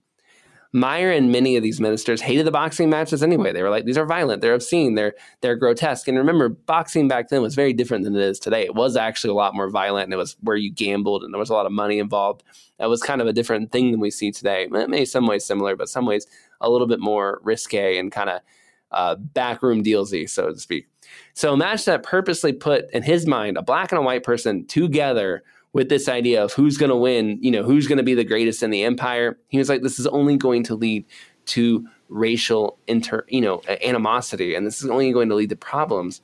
Meyer 0.76 1.10
and 1.10 1.32
many 1.32 1.56
of 1.56 1.64
these 1.64 1.80
ministers 1.80 2.20
hated 2.20 2.46
the 2.46 2.52
boxing 2.52 2.90
matches 2.90 3.24
anyway. 3.24 3.54
They 3.54 3.64
were 3.64 3.70
like, 3.70 3.86
these 3.86 3.98
are 3.98 4.06
violent, 4.06 4.42
they're 4.42 4.54
obscene, 4.54 4.96
they're 4.96 5.14
they're 5.40 5.56
grotesque. 5.56 6.06
And 6.10 6.18
remember, 6.18 6.50
boxing 6.50 7.08
back 7.08 7.30
then 7.30 7.42
was 7.42 7.56
very 7.56 7.72
different 7.72 8.04
than 8.04 8.14
it 8.14 8.22
is 8.22 8.40
today. 8.40 8.64
It 8.66 8.76
was 8.76 8.98
actually 8.98 9.32
a 9.32 9.36
lot 9.36 9.56
more 9.56 9.70
violent, 9.70 10.04
and 10.04 10.14
it 10.14 10.18
was 10.18 10.36
where 10.42 10.58
you 10.58 10.70
gambled, 10.70 11.24
and 11.24 11.34
there 11.34 11.40
was 11.40 11.50
a 11.50 11.54
lot 11.54 11.66
of 11.66 11.72
money 11.72 11.98
involved. 11.98 12.44
That 12.78 12.90
was 12.90 13.02
kind 13.02 13.22
of 13.22 13.28
a 13.28 13.32
different 13.32 13.72
thing 13.72 13.92
than 13.92 14.02
we 14.02 14.12
see 14.12 14.32
today. 14.32 14.68
Maybe 14.70 15.06
some 15.06 15.28
ways 15.28 15.46
similar, 15.46 15.78
but 15.78 15.88
some 15.88 16.06
ways 16.06 16.28
a 16.60 16.70
little 16.70 16.88
bit 16.88 17.00
more 17.00 17.40
risque 17.42 17.98
and 17.98 18.12
kind 18.12 18.30
of 18.30 18.42
uh, 18.92 19.16
backroom 19.16 19.82
dealsy, 19.82 20.28
so 20.28 20.52
to 20.52 20.60
speak. 20.60 20.88
So 21.36 21.56
match 21.56 21.86
that 21.86 22.04
purposely 22.04 22.52
put 22.52 22.92
in 22.92 23.02
his 23.02 23.26
mind 23.26 23.58
a 23.58 23.62
black 23.62 23.94
and 23.94 24.00
a 24.00 24.02
white 24.02 24.24
person 24.24 24.66
together 24.66 25.42
with 25.76 25.90
this 25.90 26.08
idea 26.08 26.42
of 26.42 26.54
who's 26.54 26.78
going 26.78 26.90
to 26.90 26.96
win, 26.96 27.38
you 27.42 27.52
know, 27.52 27.62
who's 27.62 27.86
going 27.86 27.98
to 27.98 28.04
be 28.04 28.14
the 28.14 28.24
greatest 28.24 28.64
in 28.64 28.70
the 28.70 28.84
empire. 28.84 29.38
He 29.50 29.58
was 29.58 29.68
like, 29.68 29.82
this 29.82 30.00
is 30.00 30.08
only 30.08 30.38
going 30.38 30.64
to 30.64 30.74
lead 30.74 31.06
to 31.48 31.86
racial 32.08 32.80
inter, 32.88 33.26
you 33.28 33.42
know, 33.42 33.62
animosity, 33.84 34.56
and 34.56 34.66
this 34.66 34.82
is 34.82 34.90
only 34.90 35.12
going 35.12 35.28
to 35.28 35.36
lead 35.36 35.50
to 35.50 35.58
problems. 35.58 36.22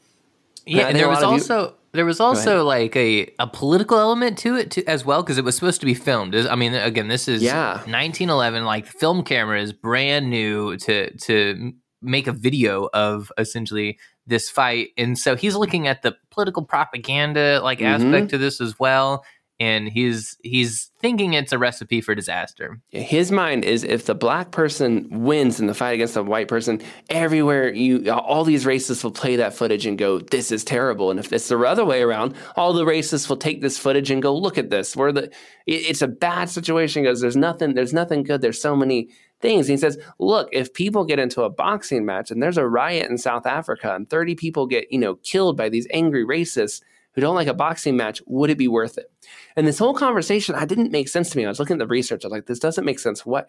Yeah, 0.65 0.87
and, 0.87 0.97
there 0.97 1.09
was 1.09 1.21
also. 1.21 1.63
You, 1.63 1.73
there 1.93 2.05
was 2.05 2.21
also 2.21 2.63
like 2.63 2.95
a, 2.95 3.29
a 3.39 3.47
political 3.47 3.97
element 3.99 4.37
to 4.37 4.55
it 4.55 4.71
too, 4.71 4.83
as 4.87 5.03
well 5.03 5.21
because 5.21 5.37
it 5.37 5.43
was 5.43 5.55
supposed 5.55 5.81
to 5.81 5.85
be 5.85 5.95
filmed. 5.95 6.33
I 6.33 6.55
mean, 6.55 6.73
again, 6.73 7.09
this 7.09 7.27
is 7.27 7.43
yeah. 7.43 7.71
1911. 7.71 8.63
Like 8.63 8.85
film 8.85 9.21
camera 9.21 9.61
is 9.61 9.73
brand 9.73 10.29
new 10.29 10.77
to 10.77 11.13
to 11.17 11.73
make 12.01 12.27
a 12.27 12.31
video 12.31 12.87
of 12.93 13.33
essentially 13.37 13.99
this 14.25 14.49
fight, 14.49 14.91
and 14.97 15.17
so 15.17 15.35
he's 15.35 15.55
looking 15.55 15.87
at 15.87 16.03
the 16.03 16.15
political 16.29 16.63
propaganda 16.63 17.59
like 17.61 17.79
mm-hmm. 17.79 18.05
aspect 18.05 18.29
to 18.29 18.37
this 18.37 18.61
as 18.61 18.79
well 18.79 19.25
and 19.61 19.89
he's 19.89 20.39
he's 20.43 20.89
thinking 20.97 21.35
it's 21.35 21.51
a 21.51 21.59
recipe 21.59 22.01
for 22.01 22.15
disaster. 22.15 22.81
His 22.89 23.31
mind 23.31 23.63
is 23.63 23.83
if 23.83 24.07
the 24.07 24.15
black 24.15 24.49
person 24.49 25.07
wins 25.11 25.59
in 25.59 25.67
the 25.67 25.75
fight 25.75 25.93
against 25.93 26.15
the 26.15 26.23
white 26.23 26.47
person, 26.47 26.81
everywhere 27.11 27.71
you 27.71 28.11
all 28.11 28.43
these 28.43 28.65
racists 28.65 29.03
will 29.03 29.11
play 29.11 29.35
that 29.35 29.53
footage 29.53 29.85
and 29.85 29.99
go, 29.99 30.17
"This 30.17 30.51
is 30.51 30.63
terrible." 30.63 31.11
And 31.11 31.19
if 31.19 31.31
it's 31.31 31.47
the 31.47 31.59
other 31.59 31.85
way 31.85 32.01
around, 32.01 32.33
all 32.55 32.73
the 32.73 32.85
racists 32.85 33.29
will 33.29 33.37
take 33.37 33.61
this 33.61 33.77
footage 33.77 34.09
and 34.09 34.19
go, 34.19 34.35
"Look 34.35 34.57
at 34.57 34.71
this. 34.71 34.95
We're 34.95 35.11
the 35.11 35.29
it's 35.67 36.01
a 36.01 36.07
bad 36.07 36.49
situation 36.49 37.03
because 37.03 37.21
there's 37.21 37.37
nothing 37.37 37.75
there's 37.75 37.93
nothing 37.93 38.23
good. 38.23 38.41
There's 38.41 38.59
so 38.59 38.75
many 38.75 39.09
things." 39.41 39.69
And 39.69 39.77
he 39.77 39.81
says, 39.81 39.99
"Look, 40.17 40.49
if 40.51 40.73
people 40.73 41.05
get 41.05 41.19
into 41.19 41.43
a 41.43 41.51
boxing 41.51 42.03
match 42.03 42.31
and 42.31 42.41
there's 42.41 42.57
a 42.57 42.67
riot 42.67 43.11
in 43.11 43.19
South 43.19 43.45
Africa 43.45 43.93
and 43.93 44.09
30 44.09 44.33
people 44.33 44.65
get, 44.65 44.91
you 44.91 44.97
know, 44.97 45.15
killed 45.17 45.55
by 45.55 45.69
these 45.69 45.87
angry 45.93 46.25
racists, 46.25 46.81
who 47.13 47.21
don't 47.21 47.35
like 47.35 47.47
a 47.47 47.53
boxing 47.53 47.97
match, 47.97 48.21
would 48.25 48.49
it 48.49 48.57
be 48.57 48.67
worth 48.67 48.97
it? 48.97 49.11
And 49.55 49.67
this 49.67 49.79
whole 49.79 49.93
conversation, 49.93 50.55
I 50.55 50.65
didn't 50.65 50.91
make 50.91 51.09
sense 51.09 51.29
to 51.31 51.37
me. 51.37 51.45
I 51.45 51.49
was 51.49 51.59
looking 51.59 51.75
at 51.75 51.79
the 51.79 51.87
research. 51.87 52.23
I 52.23 52.27
was 52.27 52.31
like, 52.31 52.45
this 52.45 52.59
doesn't 52.59 52.85
make 52.85 52.99
sense. 52.99 53.25
What? 53.25 53.47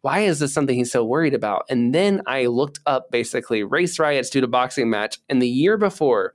Why 0.00 0.20
is 0.20 0.40
this 0.40 0.52
something 0.52 0.76
he's 0.76 0.90
so 0.90 1.04
worried 1.04 1.34
about? 1.34 1.64
And 1.68 1.94
then 1.94 2.22
I 2.26 2.46
looked 2.46 2.80
up 2.86 3.12
basically 3.12 3.62
race 3.62 4.00
riots 4.00 4.30
due 4.30 4.40
to 4.40 4.48
boxing 4.48 4.90
match. 4.90 5.20
And 5.28 5.40
the 5.40 5.48
year 5.48 5.76
before, 5.76 6.34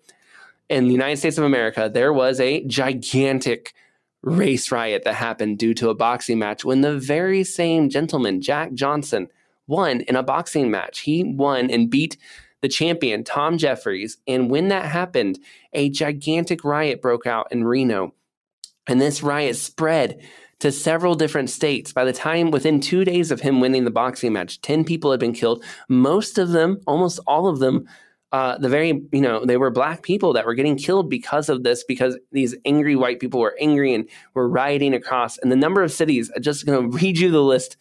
in 0.69 0.85
the 0.85 0.93
United 0.93 1.17
States 1.17 1.37
of 1.37 1.43
America, 1.43 1.89
there 1.93 2.13
was 2.13 2.39
a 2.39 2.63
gigantic 2.65 3.73
race 4.21 4.71
riot 4.71 5.03
that 5.03 5.15
happened 5.15 5.59
due 5.59 5.73
to 5.73 5.89
a 5.89 5.95
boxing 5.95 6.39
match 6.39 6.63
when 6.65 6.81
the 6.81 6.97
very 6.97 7.43
same 7.43 7.89
gentleman, 7.89 8.41
Jack 8.41 8.73
Johnson, 8.73 9.27
won 9.67 10.01
in 10.01 10.15
a 10.15 10.23
boxing 10.23 10.71
match. 10.71 10.99
He 10.99 11.23
won 11.23 11.69
and 11.69 11.89
beat 11.89 12.17
the 12.61 12.69
champion, 12.69 13.23
Tom 13.23 13.57
Jeffries. 13.57 14.17
And 14.27 14.49
when 14.49 14.69
that 14.69 14.85
happened, 14.85 15.39
a 15.73 15.89
gigantic 15.89 16.63
riot 16.63 17.01
broke 17.01 17.27
out 17.27 17.51
in 17.51 17.63
Reno. 17.63 18.13
And 18.87 19.01
this 19.01 19.21
riot 19.21 19.55
spread 19.55 20.21
to 20.59 20.71
several 20.71 21.15
different 21.15 21.49
states. 21.49 21.93
By 21.93 22.05
the 22.05 22.13
time, 22.13 22.51
within 22.51 22.79
two 22.79 23.05
days 23.05 23.31
of 23.31 23.41
him 23.41 23.59
winning 23.59 23.83
the 23.83 23.91
boxing 23.91 24.33
match, 24.33 24.61
10 24.61 24.83
people 24.85 25.11
had 25.11 25.19
been 25.19 25.33
killed. 25.33 25.63
Most 25.87 26.37
of 26.37 26.49
them, 26.49 26.81
almost 26.87 27.19
all 27.27 27.47
of 27.47 27.59
them, 27.59 27.87
uh, 28.31 28.57
the 28.57 28.69
very, 28.69 29.07
you 29.11 29.21
know, 29.21 29.45
they 29.45 29.55
were 29.55 29.69
black 29.69 30.03
people 30.03 30.33
that 30.33 30.45
were 30.45 30.55
getting 30.55 30.77
killed 30.77 31.09
because 31.09 31.47
of 31.47 31.63
this, 31.63 31.83
because 31.83 32.17
these 32.31 32.55
angry 32.65 32.95
white 32.95 33.19
people 33.19 33.39
were 33.39 33.55
angry 33.59 33.93
and 33.93 34.09
were 34.33 34.49
rioting 34.49 34.93
across. 34.93 35.37
And 35.37 35.51
the 35.51 35.55
number 35.55 35.81
of 35.81 35.91
cities, 35.91 36.31
I'm 36.35 36.41
just 36.41 36.65
going 36.65 36.91
to 36.91 36.97
read 36.97 37.19
you 37.19 37.29
the 37.29 37.43
list 37.43 37.77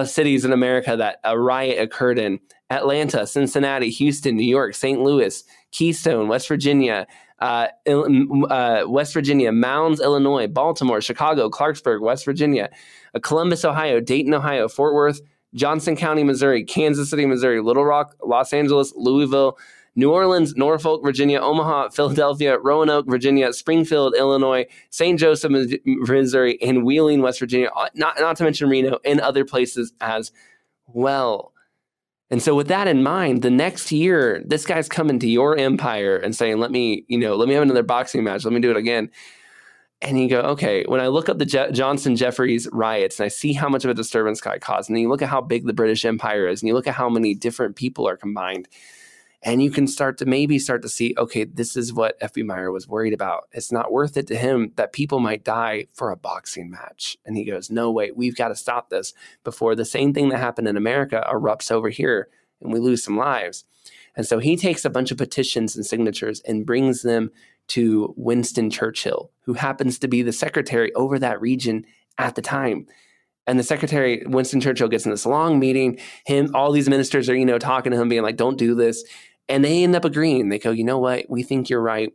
of 0.00 0.08
cities 0.08 0.44
in 0.44 0.52
America 0.52 0.96
that 0.96 1.18
a 1.24 1.38
riot 1.38 1.78
occurred 1.78 2.18
in 2.18 2.40
Atlanta, 2.70 3.26
Cincinnati, 3.26 3.90
Houston, 3.90 4.36
New 4.36 4.48
York, 4.48 4.74
St. 4.74 5.00
Louis, 5.00 5.44
Keystone, 5.70 6.28
West 6.28 6.48
Virginia, 6.48 7.06
uh, 7.40 7.68
uh, 7.86 8.84
West 8.86 9.12
Virginia, 9.12 9.52
Mounds, 9.52 10.00
Illinois, 10.00 10.46
Baltimore, 10.46 11.00
Chicago, 11.00 11.50
Clarksburg, 11.50 12.00
West 12.00 12.24
Virginia, 12.24 12.70
uh, 13.14 13.18
Columbus, 13.20 13.64
Ohio, 13.64 14.00
Dayton, 14.00 14.32
Ohio, 14.32 14.68
Fort 14.68 14.94
Worth, 14.94 15.20
Johnson 15.54 15.96
County, 15.96 16.24
Missouri, 16.24 16.64
Kansas 16.64 17.10
City, 17.10 17.26
Missouri, 17.26 17.60
Little 17.60 17.84
Rock, 17.84 18.14
Los 18.24 18.52
Angeles, 18.52 18.92
Louisville, 18.96 19.58
New 19.94 20.10
Orleans, 20.10 20.56
Norfolk, 20.56 21.02
Virginia, 21.02 21.40
Omaha, 21.40 21.88
Philadelphia, 21.92 22.58
Roanoke, 22.58 23.06
Virginia, 23.06 23.52
Springfield, 23.52 24.14
Illinois, 24.16 24.66
St. 24.90 25.18
Joseph, 25.18 25.52
Missouri, 25.84 26.60
and 26.62 26.84
Wheeling, 26.84 27.20
West 27.20 27.40
Virginia, 27.40 27.70
uh, 27.76 27.88
not, 27.94 28.18
not 28.18 28.36
to 28.36 28.44
mention 28.44 28.68
Reno 28.68 28.98
and 29.04 29.20
other 29.20 29.44
places 29.44 29.92
as 30.00 30.32
well. 30.86 31.52
And 32.30 32.42
so 32.42 32.54
with 32.54 32.68
that 32.68 32.88
in 32.88 33.02
mind, 33.02 33.42
the 33.42 33.50
next 33.50 33.92
year, 33.92 34.42
this 34.46 34.64
guy's 34.64 34.88
coming 34.88 35.18
to 35.18 35.28
your 35.28 35.54
empire 35.58 36.16
and 36.16 36.34
saying, 36.34 36.58
let 36.60 36.70
me, 36.70 37.04
you 37.06 37.18
know, 37.18 37.36
let 37.36 37.46
me 37.46 37.52
have 37.52 37.62
another 37.62 37.82
boxing 37.82 38.24
match. 38.24 38.44
Let 38.44 38.54
me 38.54 38.60
do 38.60 38.70
it 38.70 38.76
again. 38.78 39.10
And 40.00 40.18
you 40.18 40.30
go, 40.30 40.40
okay, 40.40 40.82
when 40.88 40.98
I 40.98 41.08
look 41.08 41.28
up 41.28 41.36
the 41.36 41.44
Je- 41.44 41.72
Johnson 41.72 42.16
Jeffries 42.16 42.66
riots 42.72 43.20
and 43.20 43.26
I 43.26 43.28
see 43.28 43.52
how 43.52 43.68
much 43.68 43.84
of 43.84 43.90
a 43.90 43.94
disturbance 43.94 44.40
guy 44.40 44.58
caused, 44.58 44.88
and 44.88 44.96
then 44.96 45.02
you 45.02 45.10
look 45.10 45.20
at 45.20 45.28
how 45.28 45.42
big 45.42 45.66
the 45.66 45.74
British 45.74 46.06
Empire 46.06 46.48
is, 46.48 46.62
and 46.62 46.68
you 46.68 46.74
look 46.74 46.86
at 46.86 46.94
how 46.94 47.10
many 47.10 47.34
different 47.34 47.76
people 47.76 48.08
are 48.08 48.16
combined, 48.16 48.66
and 49.42 49.62
you 49.62 49.70
can 49.70 49.88
start 49.88 50.18
to 50.18 50.26
maybe 50.26 50.58
start 50.58 50.82
to 50.82 50.88
see, 50.88 51.14
okay, 51.18 51.44
this 51.44 51.76
is 51.76 51.92
what 51.92 52.16
F.B. 52.20 52.44
Meyer 52.44 52.70
was 52.70 52.86
worried 52.86 53.12
about. 53.12 53.48
It's 53.52 53.72
not 53.72 53.90
worth 53.90 54.16
it 54.16 54.28
to 54.28 54.36
him 54.36 54.72
that 54.76 54.92
people 54.92 55.18
might 55.18 55.44
die 55.44 55.86
for 55.92 56.10
a 56.10 56.16
boxing 56.16 56.70
match. 56.70 57.16
And 57.24 57.36
he 57.36 57.44
goes, 57.44 57.68
no, 57.68 57.90
wait, 57.90 58.16
we've 58.16 58.36
got 58.36 58.48
to 58.48 58.54
stop 58.54 58.90
this 58.90 59.14
before 59.42 59.74
the 59.74 59.84
same 59.84 60.14
thing 60.14 60.28
that 60.28 60.38
happened 60.38 60.68
in 60.68 60.76
America 60.76 61.26
erupts 61.28 61.72
over 61.72 61.88
here 61.88 62.28
and 62.60 62.72
we 62.72 62.78
lose 62.78 63.02
some 63.02 63.16
lives. 63.16 63.64
And 64.14 64.26
so 64.26 64.38
he 64.38 64.56
takes 64.56 64.84
a 64.84 64.90
bunch 64.90 65.10
of 65.10 65.18
petitions 65.18 65.74
and 65.74 65.84
signatures 65.84 66.40
and 66.42 66.66
brings 66.66 67.02
them 67.02 67.32
to 67.68 68.14
Winston 68.16 68.70
Churchill, 68.70 69.32
who 69.42 69.54
happens 69.54 69.98
to 69.98 70.08
be 70.08 70.22
the 70.22 70.32
secretary 70.32 70.92
over 70.94 71.18
that 71.18 71.40
region 71.40 71.84
at 72.18 72.34
the 72.34 72.42
time. 72.42 72.86
And 73.46 73.58
the 73.58 73.64
secretary, 73.64 74.22
Winston 74.26 74.60
Churchill, 74.60 74.88
gets 74.88 75.04
in 75.04 75.10
this 75.10 75.26
long 75.26 75.58
meeting. 75.58 75.98
Him, 76.26 76.54
all 76.54 76.70
these 76.70 76.88
ministers 76.88 77.28
are, 77.28 77.34
you 77.34 77.44
know, 77.44 77.58
talking 77.58 77.90
to 77.90 78.00
him, 78.00 78.08
being 78.08 78.22
like, 78.22 78.36
don't 78.36 78.58
do 78.58 78.74
this. 78.74 79.02
And 79.48 79.64
they 79.64 79.82
end 79.82 79.96
up 79.96 80.04
agreeing. 80.04 80.48
They 80.48 80.58
go, 80.58 80.70
you 80.70 80.84
know 80.84 80.98
what? 80.98 81.28
We 81.28 81.42
think 81.42 81.68
you're 81.68 81.82
right. 81.82 82.12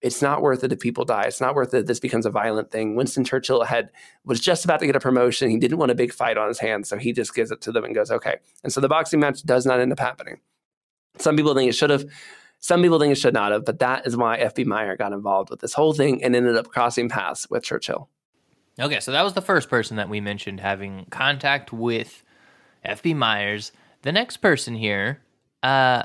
It's 0.00 0.20
not 0.20 0.42
worth 0.42 0.62
it 0.64 0.72
if 0.72 0.80
people 0.80 1.06
die. 1.06 1.22
It's 1.22 1.40
not 1.40 1.54
worth 1.54 1.72
it. 1.72 1.86
This 1.86 1.98
becomes 1.98 2.26
a 2.26 2.30
violent 2.30 2.70
thing. 2.70 2.94
Winston 2.94 3.24
Churchill 3.24 3.64
had 3.64 3.90
was 4.26 4.38
just 4.38 4.64
about 4.64 4.80
to 4.80 4.86
get 4.86 4.96
a 4.96 5.00
promotion. 5.00 5.48
He 5.48 5.56
didn't 5.56 5.78
want 5.78 5.92
a 5.92 5.94
big 5.94 6.12
fight 6.12 6.36
on 6.36 6.48
his 6.48 6.58
hands, 6.58 6.90
so 6.90 6.98
he 6.98 7.12
just 7.12 7.34
gives 7.34 7.50
it 7.50 7.62
to 7.62 7.72
them 7.72 7.84
and 7.84 7.94
goes, 7.94 8.10
okay. 8.10 8.36
And 8.62 8.72
so 8.72 8.82
the 8.82 8.88
boxing 8.88 9.20
match 9.20 9.42
does 9.44 9.64
not 9.64 9.80
end 9.80 9.92
up 9.92 9.98
happening. 9.98 10.40
Some 11.18 11.36
people 11.36 11.54
think 11.54 11.70
it 11.70 11.74
should 11.74 11.90
have. 11.90 12.04
Some 12.58 12.82
people 12.82 12.98
think 12.98 13.12
it 13.12 13.18
should 13.18 13.34
not 13.34 13.52
have, 13.52 13.64
but 13.64 13.78
that 13.78 14.06
is 14.06 14.16
why 14.16 14.36
F.B. 14.36 14.64
Meyer 14.64 14.96
got 14.96 15.12
involved 15.12 15.50
with 15.50 15.60
this 15.60 15.74
whole 15.74 15.92
thing 15.92 16.22
and 16.22 16.34
ended 16.34 16.56
up 16.56 16.68
crossing 16.68 17.08
paths 17.08 17.48
with 17.48 17.62
Churchill. 17.62 18.08
Okay, 18.80 19.00
so 19.00 19.12
that 19.12 19.22
was 19.22 19.34
the 19.34 19.42
first 19.42 19.70
person 19.70 19.96
that 19.98 20.08
we 20.08 20.20
mentioned 20.20 20.60
having 20.60 21.06
contact 21.10 21.72
with 21.72 22.24
F.B. 22.84 23.14
Myers. 23.14 23.70
The 24.02 24.12
next 24.12 24.38
person 24.38 24.74
here, 24.74 25.20
uh, 25.62 26.04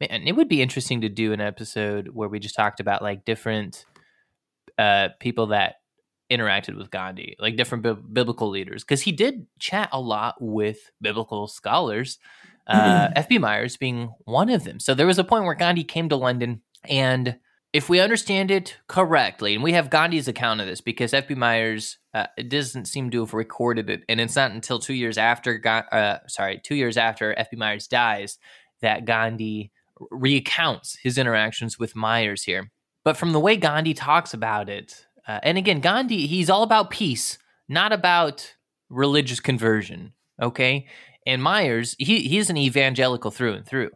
man. 0.00 0.22
It 0.26 0.36
would 0.36 0.48
be 0.48 0.62
interesting 0.62 1.02
to 1.02 1.08
do 1.08 1.32
an 1.32 1.40
episode 1.40 2.08
where 2.08 2.28
we 2.28 2.38
just 2.38 2.54
talked 2.54 2.80
about 2.80 3.02
like 3.02 3.24
different 3.24 3.84
uh, 4.78 5.10
people 5.18 5.48
that 5.48 5.76
interacted 6.30 6.76
with 6.76 6.90
Gandhi, 6.90 7.36
like 7.38 7.56
different 7.56 7.84
bi- 7.84 7.92
biblical 7.92 8.48
leaders, 8.48 8.84
because 8.84 9.02
he 9.02 9.12
did 9.12 9.46
chat 9.58 9.88
a 9.92 10.00
lot 10.00 10.36
with 10.40 10.90
biblical 11.00 11.48
scholars. 11.48 12.18
Uh, 12.66 13.08
F.B. 13.16 13.38
Myers 13.38 13.76
being 13.76 14.12
one 14.24 14.48
of 14.48 14.64
them. 14.64 14.78
So 14.78 14.94
there 14.94 15.06
was 15.06 15.18
a 15.18 15.24
point 15.24 15.44
where 15.44 15.54
Gandhi 15.54 15.84
came 15.84 16.08
to 16.08 16.16
London, 16.16 16.62
and 16.84 17.36
if 17.72 17.88
we 17.88 18.00
understand 18.00 18.50
it 18.50 18.78
correctly, 18.88 19.54
and 19.54 19.62
we 19.62 19.72
have 19.72 19.90
Gandhi's 19.90 20.28
account 20.28 20.60
of 20.60 20.66
this 20.66 20.80
because 20.80 21.12
F.B. 21.12 21.34
Myers 21.34 21.98
uh, 22.14 22.26
doesn't 22.48 22.86
seem 22.86 23.10
to 23.10 23.20
have 23.20 23.34
recorded 23.34 23.90
it, 23.90 24.04
and 24.08 24.20
it's 24.20 24.36
not 24.36 24.52
until 24.52 24.78
two 24.78 24.94
years 24.94 25.18
after, 25.18 25.58
Ga- 25.58 25.86
uh, 25.90 26.18
sorry, 26.26 26.60
two 26.62 26.74
years 26.74 26.96
after 26.96 27.36
F.B. 27.36 27.56
Myers 27.56 27.88
dies 27.88 28.38
that 28.82 29.04
Gandhi 29.04 29.72
recounts 30.10 30.98
his 31.02 31.18
interactions 31.18 31.78
with 31.78 31.96
Myers 31.96 32.44
here. 32.44 32.70
But 33.04 33.16
from 33.16 33.32
the 33.32 33.40
way 33.40 33.56
Gandhi 33.56 33.94
talks 33.94 34.34
about 34.34 34.68
it, 34.68 35.06
uh, 35.26 35.40
and 35.42 35.58
again, 35.58 35.80
Gandhi, 35.80 36.26
he's 36.26 36.50
all 36.50 36.62
about 36.62 36.90
peace, 36.90 37.38
not 37.68 37.92
about 37.92 38.54
religious 38.88 39.40
conversion. 39.40 40.12
Okay. 40.40 40.86
And 41.26 41.42
Myers, 41.42 41.96
he, 41.98 42.20
he's 42.20 42.50
an 42.50 42.56
evangelical 42.56 43.30
through 43.30 43.54
and 43.54 43.66
through, 43.66 43.90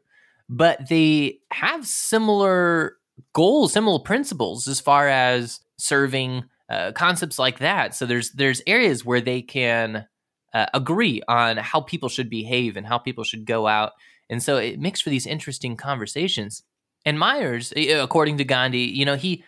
but 0.48 0.88
they 0.88 1.38
have 1.52 1.86
similar 1.86 2.96
goals, 3.32 3.72
similar 3.72 3.98
principles 3.98 4.68
as 4.68 4.80
far 4.80 5.08
as 5.08 5.60
serving 5.78 6.44
uh, 6.68 6.92
concepts 6.92 7.38
like 7.38 7.58
that. 7.58 7.94
So 7.94 8.06
there's 8.06 8.32
there's 8.32 8.62
areas 8.66 9.04
where 9.04 9.20
they 9.20 9.42
can 9.42 10.06
uh, 10.52 10.66
agree 10.72 11.22
on 11.28 11.56
how 11.56 11.80
people 11.80 12.08
should 12.08 12.30
behave 12.30 12.76
and 12.76 12.86
how 12.86 12.98
people 12.98 13.24
should 13.24 13.44
go 13.44 13.66
out, 13.66 13.92
and 14.30 14.42
so 14.42 14.56
it 14.56 14.80
makes 14.80 15.00
for 15.00 15.10
these 15.10 15.26
interesting 15.26 15.76
conversations. 15.76 16.62
And 17.04 17.18
Myers, 17.18 17.72
according 17.76 18.38
to 18.38 18.44
Gandhi, 18.44 18.78
you 18.80 19.04
know, 19.04 19.16
he 19.16 19.44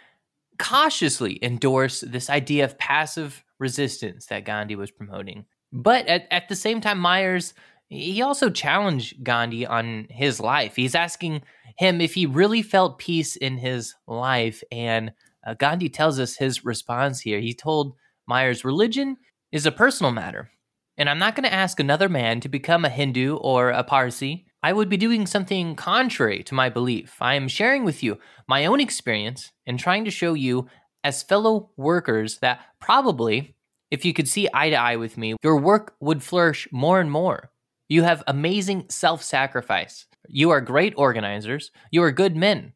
cautiously 0.58 1.38
endorsed 1.42 2.10
this 2.10 2.28
idea 2.28 2.64
of 2.64 2.78
passive 2.78 3.44
resistance 3.58 4.26
that 4.26 4.44
Gandhi 4.44 4.76
was 4.76 4.90
promoting. 4.90 5.46
But 5.72 6.06
at, 6.06 6.26
at 6.30 6.48
the 6.48 6.56
same 6.56 6.80
time, 6.80 6.98
Myers, 6.98 7.54
he 7.88 8.20
also 8.22 8.50
challenged 8.50 9.22
Gandhi 9.22 9.66
on 9.66 10.06
his 10.10 10.40
life. 10.40 10.76
He's 10.76 10.94
asking 10.94 11.42
him 11.78 12.00
if 12.00 12.14
he 12.14 12.26
really 12.26 12.62
felt 12.62 12.98
peace 12.98 13.36
in 13.36 13.58
his 13.58 13.94
life. 14.06 14.62
And 14.70 15.12
uh, 15.46 15.54
Gandhi 15.54 15.88
tells 15.88 16.18
us 16.18 16.36
his 16.36 16.64
response 16.64 17.20
here. 17.20 17.40
He 17.40 17.54
told 17.54 17.94
Myers, 18.26 18.64
religion 18.64 19.16
is 19.52 19.66
a 19.66 19.72
personal 19.72 20.12
matter. 20.12 20.50
And 20.98 21.08
I'm 21.08 21.18
not 21.18 21.36
going 21.36 21.44
to 21.44 21.52
ask 21.52 21.78
another 21.78 22.08
man 22.08 22.40
to 22.40 22.48
become 22.48 22.84
a 22.84 22.90
Hindu 22.90 23.36
or 23.36 23.70
a 23.70 23.84
Parsi. 23.84 24.45
I 24.66 24.72
would 24.72 24.88
be 24.88 24.96
doing 24.96 25.26
something 25.26 25.76
contrary 25.76 26.42
to 26.42 26.54
my 26.56 26.70
belief. 26.70 27.18
I 27.20 27.34
am 27.34 27.46
sharing 27.46 27.84
with 27.84 28.02
you 28.02 28.18
my 28.48 28.66
own 28.66 28.80
experience 28.80 29.52
and 29.64 29.78
trying 29.78 30.04
to 30.06 30.10
show 30.10 30.34
you, 30.34 30.66
as 31.04 31.22
fellow 31.22 31.70
workers, 31.76 32.38
that 32.38 32.62
probably, 32.80 33.54
if 33.92 34.04
you 34.04 34.12
could 34.12 34.28
see 34.28 34.48
eye 34.52 34.70
to 34.70 34.74
eye 34.74 34.96
with 34.96 35.16
me, 35.16 35.36
your 35.44 35.56
work 35.56 35.94
would 36.00 36.20
flourish 36.20 36.66
more 36.72 36.98
and 36.98 37.12
more. 37.12 37.52
You 37.88 38.02
have 38.02 38.24
amazing 38.26 38.86
self 38.88 39.22
sacrifice. 39.22 40.06
You 40.26 40.50
are 40.50 40.60
great 40.60 40.94
organizers. 40.96 41.70
You 41.92 42.02
are 42.02 42.10
good 42.10 42.34
men. 42.34 42.72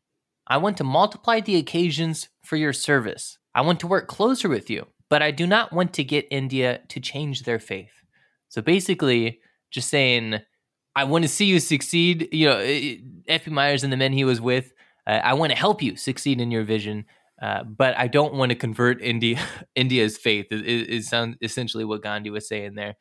I 0.46 0.58
want 0.58 0.76
to 0.76 0.84
multiply 0.84 1.40
the 1.40 1.56
occasions 1.56 2.28
for 2.44 2.54
your 2.54 2.72
service. 2.72 3.36
I 3.52 3.62
want 3.62 3.80
to 3.80 3.88
work 3.88 4.06
closer 4.06 4.48
with 4.48 4.70
you, 4.70 4.86
but 5.08 5.22
I 5.22 5.32
do 5.32 5.44
not 5.44 5.72
want 5.72 5.92
to 5.94 6.04
get 6.04 6.28
India 6.30 6.82
to 6.86 7.00
change 7.00 7.42
their 7.42 7.58
faith. 7.58 8.04
So 8.48 8.62
basically, 8.62 9.40
just 9.72 9.88
saying, 9.88 10.40
I 10.96 11.04
want 11.04 11.22
to 11.22 11.28
see 11.28 11.44
you 11.44 11.60
succeed. 11.60 12.28
You 12.32 12.48
know, 12.48 12.58
F.B. 13.28 13.50
Myers 13.50 13.84
and 13.84 13.92
the 13.92 13.96
men 13.96 14.12
he 14.12 14.24
was 14.24 14.40
with, 14.40 14.72
uh, 15.06 15.20
I 15.22 15.34
want 15.34 15.50
to 15.52 15.58
help 15.58 15.82
you 15.82 15.96
succeed 15.96 16.40
in 16.40 16.50
your 16.50 16.64
vision. 16.64 17.04
Uh, 17.40 17.64
but 17.64 17.96
I 17.96 18.06
don't 18.06 18.34
want 18.34 18.50
to 18.50 18.56
convert 18.56 19.00
India 19.00 19.40
India's 19.74 20.18
faith. 20.18 20.46
Is, 20.50 20.86
is 20.86 21.08
sound 21.08 21.36
essentially 21.40 21.84
what 21.84 22.02
Gandhi 22.02 22.30
was 22.30 22.46
saying 22.46 22.74
there. 22.74 22.96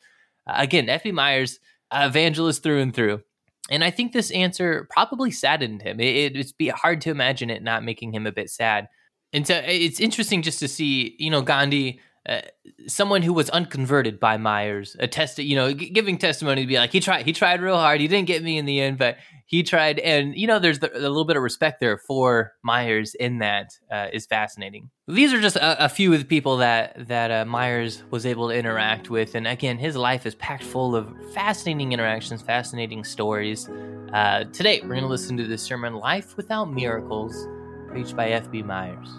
Uh, 0.47 0.53
again, 0.57 0.87
F.B. 0.87 1.11
Myers, 1.11 1.59
evangelist 1.93 2.63
through 2.63 2.81
and 2.81 2.93
through, 2.93 3.21
and 3.69 3.83
I 3.83 3.91
think 3.91 4.13
this 4.13 4.31
answer 4.31 4.87
probably 4.89 5.31
saddened 5.31 5.81
him. 5.81 5.99
It, 5.99 6.15
it, 6.15 6.37
it's 6.37 6.51
be 6.51 6.69
hard 6.69 7.01
to 7.01 7.11
imagine 7.11 7.49
it 7.49 7.63
not 7.63 7.83
making 7.83 8.13
him 8.13 8.25
a 8.25 8.31
bit 8.31 8.49
sad. 8.49 8.87
And 9.31 9.45
so 9.45 9.61
it's 9.63 9.99
interesting 9.99 10.41
just 10.41 10.59
to 10.59 10.67
see, 10.67 11.15
you 11.19 11.29
know, 11.29 11.41
Gandhi 11.41 11.99
uh, 12.27 12.41
someone 12.87 13.21
who 13.21 13.33
was 13.33 13.49
unconverted 13.49 14.19
by 14.19 14.37
Myers, 14.37 14.95
attested, 14.99 15.45
you 15.45 15.55
know, 15.55 15.73
g- 15.73 15.89
giving 15.89 16.17
testimony 16.17 16.61
to 16.61 16.67
be 16.67 16.77
like, 16.77 16.91
he 16.91 16.99
tried, 16.99 17.25
he 17.25 17.33
tried 17.33 17.61
real 17.61 17.77
hard. 17.77 18.01
He 18.01 18.07
didn't 18.07 18.27
get 18.27 18.43
me 18.43 18.57
in 18.57 18.65
the 18.65 18.81
end, 18.81 18.97
but 18.97 19.17
he 19.45 19.63
tried. 19.63 19.99
And, 19.99 20.35
you 20.35 20.45
know, 20.45 20.59
there's 20.59 20.79
the, 20.79 20.95
a 20.95 20.99
little 20.99 21.25
bit 21.25 21.37
of 21.37 21.43
respect 21.43 21.79
there 21.79 21.97
for 21.97 22.53
Myers 22.61 23.15
in 23.15 23.39
that 23.39 23.71
uh, 23.91 24.07
is 24.11 24.25
fascinating. 24.25 24.89
These 25.07 25.33
are 25.33 25.41
just 25.41 25.55
a, 25.55 25.85
a, 25.85 25.89
few 25.89 26.13
of 26.13 26.19
the 26.19 26.25
people 26.25 26.57
that, 26.57 27.07
that 27.07 27.31
uh, 27.31 27.45
Myers 27.45 28.03
was 28.11 28.25
able 28.25 28.49
to 28.49 28.55
interact 28.55 29.09
with. 29.09 29.33
And 29.33 29.47
again, 29.47 29.77
his 29.77 29.95
life 29.95 30.25
is 30.25 30.35
packed 30.35 30.63
full 30.63 30.95
of 30.95 31.11
fascinating 31.33 31.93
interactions, 31.93 32.41
fascinating 32.41 33.03
stories. 33.03 33.67
Uh, 34.13 34.43
today, 34.53 34.81
we're 34.81 34.89
going 34.89 35.01
to 35.01 35.07
listen 35.07 35.37
to 35.37 35.47
the 35.47 35.57
sermon, 35.57 35.95
Life 35.95 36.37
Without 36.37 36.71
Miracles, 36.71 37.47
preached 37.87 38.15
by 38.15 38.29
F.B. 38.29 38.61
Myers. 38.61 39.09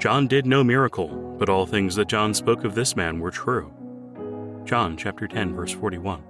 John 0.00 0.26
did 0.26 0.46
no 0.46 0.64
miracle, 0.64 1.08
but 1.38 1.50
all 1.50 1.66
things 1.66 1.94
that 1.96 2.08
John 2.08 2.32
spoke 2.32 2.64
of 2.64 2.74
this 2.74 2.96
man 2.96 3.20
were 3.20 3.30
true. 3.30 3.70
John 4.64 4.96
chapter 4.96 5.28
10 5.28 5.54
verse 5.54 5.72
41. 5.72 6.22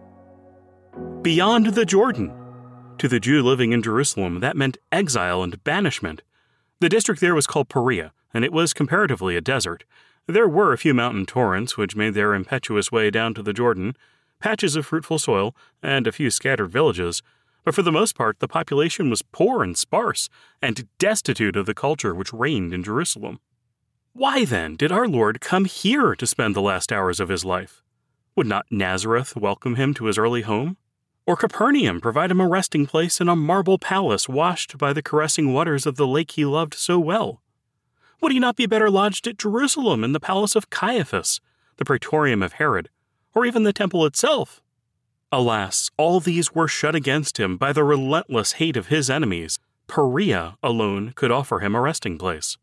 Beyond 1.22 1.66
the 1.66 1.84
Jordan. 1.84 2.34
To 2.98 3.06
the 3.06 3.20
Jew 3.20 3.44
living 3.44 3.70
in 3.70 3.80
Jerusalem, 3.80 4.40
that 4.40 4.56
meant 4.56 4.78
exile 4.90 5.44
and 5.44 5.62
banishment. 5.62 6.22
The 6.80 6.88
district 6.88 7.20
there 7.20 7.36
was 7.36 7.46
called 7.46 7.68
Perea, 7.68 8.12
and 8.34 8.44
it 8.44 8.52
was 8.52 8.74
comparatively 8.74 9.36
a 9.36 9.40
desert. 9.40 9.84
There 10.26 10.48
were 10.48 10.72
a 10.72 10.78
few 10.78 10.92
mountain 10.92 11.24
torrents 11.24 11.76
which 11.76 11.94
made 11.94 12.14
their 12.14 12.34
impetuous 12.34 12.90
way 12.90 13.08
down 13.08 13.34
to 13.34 13.42
the 13.42 13.52
Jordan, 13.52 13.94
patches 14.40 14.74
of 14.74 14.86
fruitful 14.86 15.20
soil, 15.20 15.54
and 15.80 16.08
a 16.08 16.12
few 16.12 16.32
scattered 16.32 16.72
villages, 16.72 17.22
but 17.64 17.76
for 17.76 17.82
the 17.82 17.92
most 17.92 18.16
part 18.16 18.40
the 18.40 18.48
population 18.48 19.10
was 19.10 19.22
poor 19.22 19.62
and 19.62 19.78
sparse, 19.78 20.28
and 20.60 20.88
destitute 20.98 21.54
of 21.54 21.66
the 21.66 21.74
culture 21.74 22.16
which 22.16 22.32
reigned 22.32 22.74
in 22.74 22.82
Jerusalem. 22.82 23.38
Why 24.12 24.44
then 24.44 24.74
did 24.74 24.90
our 24.90 25.06
Lord 25.06 25.40
come 25.40 25.66
here 25.66 26.16
to 26.16 26.26
spend 26.26 26.56
the 26.56 26.60
last 26.60 26.92
hours 26.92 27.20
of 27.20 27.28
his 27.28 27.44
life? 27.44 27.80
Would 28.34 28.48
not 28.48 28.66
Nazareth 28.68 29.36
welcome 29.36 29.76
him 29.76 29.94
to 29.94 30.06
his 30.06 30.18
early 30.18 30.42
home? 30.42 30.76
Or 31.26 31.36
Capernaum 31.36 32.00
provide 32.00 32.32
him 32.32 32.40
a 32.40 32.48
resting 32.48 32.86
place 32.86 33.20
in 33.20 33.28
a 33.28 33.36
marble 33.36 33.78
palace 33.78 34.28
washed 34.28 34.76
by 34.76 34.92
the 34.92 35.02
caressing 35.02 35.52
waters 35.52 35.86
of 35.86 35.94
the 35.94 36.08
lake 36.08 36.32
he 36.32 36.44
loved 36.44 36.74
so 36.74 36.98
well? 36.98 37.40
Would 38.20 38.32
he 38.32 38.40
not 38.40 38.56
be 38.56 38.66
better 38.66 38.90
lodged 38.90 39.28
at 39.28 39.38
Jerusalem 39.38 40.02
in 40.02 40.12
the 40.12 40.18
palace 40.18 40.56
of 40.56 40.70
Caiaphas, 40.70 41.40
the 41.76 41.84
praetorium 41.84 42.42
of 42.42 42.54
Herod, 42.54 42.90
or 43.32 43.46
even 43.46 43.62
the 43.62 43.72
temple 43.72 44.04
itself? 44.04 44.60
Alas, 45.30 45.88
all 45.96 46.18
these 46.18 46.52
were 46.52 46.66
shut 46.66 46.96
against 46.96 47.38
him 47.38 47.56
by 47.56 47.72
the 47.72 47.84
relentless 47.84 48.54
hate 48.54 48.76
of 48.76 48.88
his 48.88 49.08
enemies. 49.08 49.60
Perea 49.86 50.56
alone 50.64 51.12
could 51.14 51.30
offer 51.30 51.60
him 51.60 51.76
a 51.76 51.80
resting 51.80 52.18
place. 52.18 52.58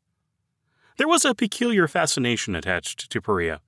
There 0.98 1.08
was 1.08 1.26
a 1.26 1.36
peculiar 1.36 1.88
fascination 1.88 2.56
attached 2.56 3.12
to 3.12 3.22
Perea. 3.22 3.62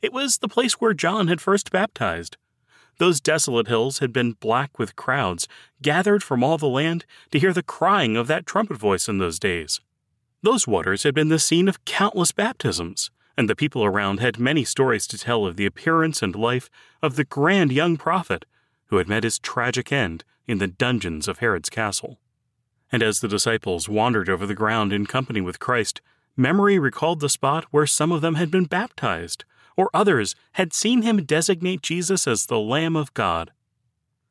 It 0.00 0.14
was 0.14 0.38
the 0.38 0.48
place 0.48 0.80
where 0.80 0.94
John 0.94 1.28
had 1.28 1.40
first 1.40 1.70
baptized. 1.70 2.38
Those 2.96 3.20
desolate 3.20 3.68
hills 3.68 3.98
had 3.98 4.14
been 4.14 4.32
black 4.32 4.78
with 4.78 4.96
crowds, 4.96 5.46
gathered 5.82 6.22
from 6.22 6.42
all 6.42 6.56
the 6.56 6.68
land 6.68 7.04
to 7.32 7.38
hear 7.38 7.52
the 7.52 7.62
crying 7.62 8.16
of 8.16 8.28
that 8.28 8.46
trumpet 8.46 8.78
voice 8.78 9.08
in 9.08 9.18
those 9.18 9.38
days. 9.38 9.80
Those 10.42 10.66
waters 10.66 11.02
had 11.02 11.14
been 11.14 11.28
the 11.28 11.38
scene 11.38 11.68
of 11.68 11.84
countless 11.84 12.32
baptisms, 12.32 13.10
and 13.36 13.48
the 13.48 13.56
people 13.56 13.84
around 13.84 14.20
had 14.20 14.38
many 14.38 14.64
stories 14.64 15.06
to 15.08 15.18
tell 15.18 15.44
of 15.44 15.56
the 15.56 15.66
appearance 15.66 16.22
and 16.22 16.34
life 16.34 16.70
of 17.02 17.16
the 17.16 17.24
grand 17.24 17.72
young 17.72 17.98
prophet 17.98 18.46
who 18.86 18.96
had 18.96 19.08
met 19.08 19.24
his 19.24 19.38
tragic 19.38 19.92
end 19.92 20.24
in 20.48 20.58
the 20.58 20.66
dungeons 20.66 21.28
of 21.28 21.38
Herod's 21.38 21.68
castle. 21.68 22.18
And 22.90 23.02
as 23.02 23.20
the 23.20 23.28
disciples 23.28 23.88
wandered 23.88 24.30
over 24.30 24.46
the 24.46 24.54
ground 24.54 24.94
in 24.94 25.06
company 25.06 25.42
with 25.42 25.60
Christ, 25.60 26.00
memory 26.36 26.78
recalled 26.78 27.20
the 27.20 27.28
spot 27.28 27.64
where 27.70 27.86
some 27.86 28.12
of 28.12 28.20
them 28.20 28.34
had 28.36 28.50
been 28.50 28.64
baptized, 28.64 29.44
or 29.76 29.90
others 29.94 30.34
had 30.52 30.72
seen 30.72 31.02
him 31.02 31.24
designate 31.24 31.82
Jesus 31.82 32.26
as 32.26 32.46
the 32.46 32.58
Lamb 32.58 32.96
of 32.96 33.14
God. 33.14 33.52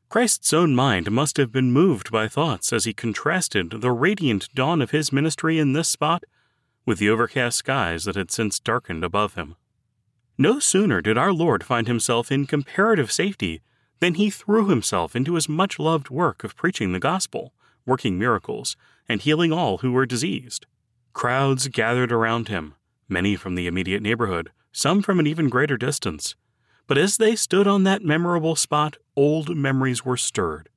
Christ's 0.09 0.53
own 0.53 0.73
mind 0.73 1.11
must 1.11 1.37
have 1.37 1.51
been 1.51 1.71
moved 1.71 2.11
by 2.11 2.27
thoughts 2.27 2.73
as 2.73 2.85
he 2.85 2.93
contrasted 2.93 3.81
the 3.81 3.91
radiant 3.91 4.49
dawn 4.55 4.81
of 4.81 4.91
his 4.91 5.11
ministry 5.11 5.59
in 5.59 5.73
this 5.73 5.87
spot 5.87 6.23
with 6.85 6.97
the 6.97 7.09
overcast 7.09 7.57
skies 7.57 8.05
that 8.05 8.15
had 8.15 8.31
since 8.31 8.59
darkened 8.59 9.03
above 9.03 9.35
him. 9.35 9.55
No 10.35 10.57
sooner 10.57 11.01
did 11.01 11.17
our 11.17 11.31
Lord 11.31 11.63
find 11.63 11.87
himself 11.87 12.31
in 12.31 12.47
comparative 12.47 13.11
safety 13.11 13.61
than 13.99 14.15
he 14.15 14.29
threw 14.29 14.69
himself 14.69 15.15
into 15.15 15.35
his 15.35 15.47
much 15.47 15.77
loved 15.77 16.09
work 16.09 16.43
of 16.43 16.55
preaching 16.55 16.91
the 16.91 16.99
gospel, 16.99 17.53
working 17.85 18.17
miracles, 18.17 18.75
and 19.07 19.21
healing 19.21 19.51
all 19.51 19.79
who 19.79 19.91
were 19.91 20.05
diseased. 20.05 20.65
Crowds 21.13 21.67
gathered 21.67 22.11
around 22.11 22.47
him, 22.47 22.75
many 23.07 23.35
from 23.35 23.55
the 23.55 23.67
immediate 23.67 24.01
neighborhood, 24.01 24.51
some 24.71 25.01
from 25.01 25.19
an 25.19 25.27
even 25.27 25.49
greater 25.49 25.77
distance. 25.77 26.35
But 26.87 26.97
as 26.97 27.17
they 27.17 27.35
stood 27.35 27.67
on 27.67 27.83
that 27.83 28.03
memorable 28.03 28.55
spot, 28.55 28.97
old 29.15 29.55
memories 29.55 30.05
were 30.05 30.17
stirred. 30.17 30.69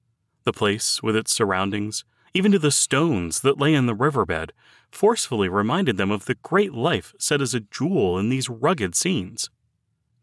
The 0.45 0.53
place, 0.53 1.03
with 1.03 1.16
its 1.16 1.33
surroundings, 1.33 2.05
even 2.35 2.53
to 2.53 2.59
the 2.59 2.71
stones 2.71 3.40
that 3.40 3.59
lay 3.59 3.75
in 3.75 3.87
the 3.87 3.95
riverbed, 3.95 4.53
forcefully 4.90 5.49
reminded 5.49 5.97
them 5.97 6.11
of 6.11 6.25
the 6.25 6.35
great 6.35 6.73
life 6.73 7.14
set 7.18 7.40
as 7.40 7.55
a 7.55 7.61
jewel 7.61 8.18
in 8.18 8.29
these 8.29 8.49
rugged 8.49 8.95
scenes. 8.95 9.51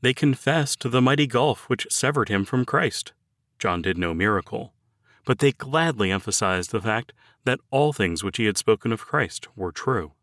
They 0.02 0.14
confessed 0.14 0.90
the 0.90 1.02
mighty 1.02 1.28
gulf 1.28 1.70
which 1.70 1.88
severed 1.90 2.30
him 2.30 2.46
from 2.46 2.66
Christ. 2.66 3.14
John 3.58 3.82
did 3.82 3.98
no 3.98 4.14
miracle, 4.14 4.74
but 5.30 5.38
they 5.38 5.52
gladly 5.52 6.12
emphasized 6.12 6.72
the 6.72 6.82
fact 6.82 7.14
that 7.46 7.60
all 7.70 7.94
things 7.94 8.24
which 8.24 8.38
he 8.38 8.46
had 8.46 8.58
spoken 8.58 8.92
of 8.92 9.06
Christ 9.06 9.48
were 9.56 9.72
true. 9.72 10.14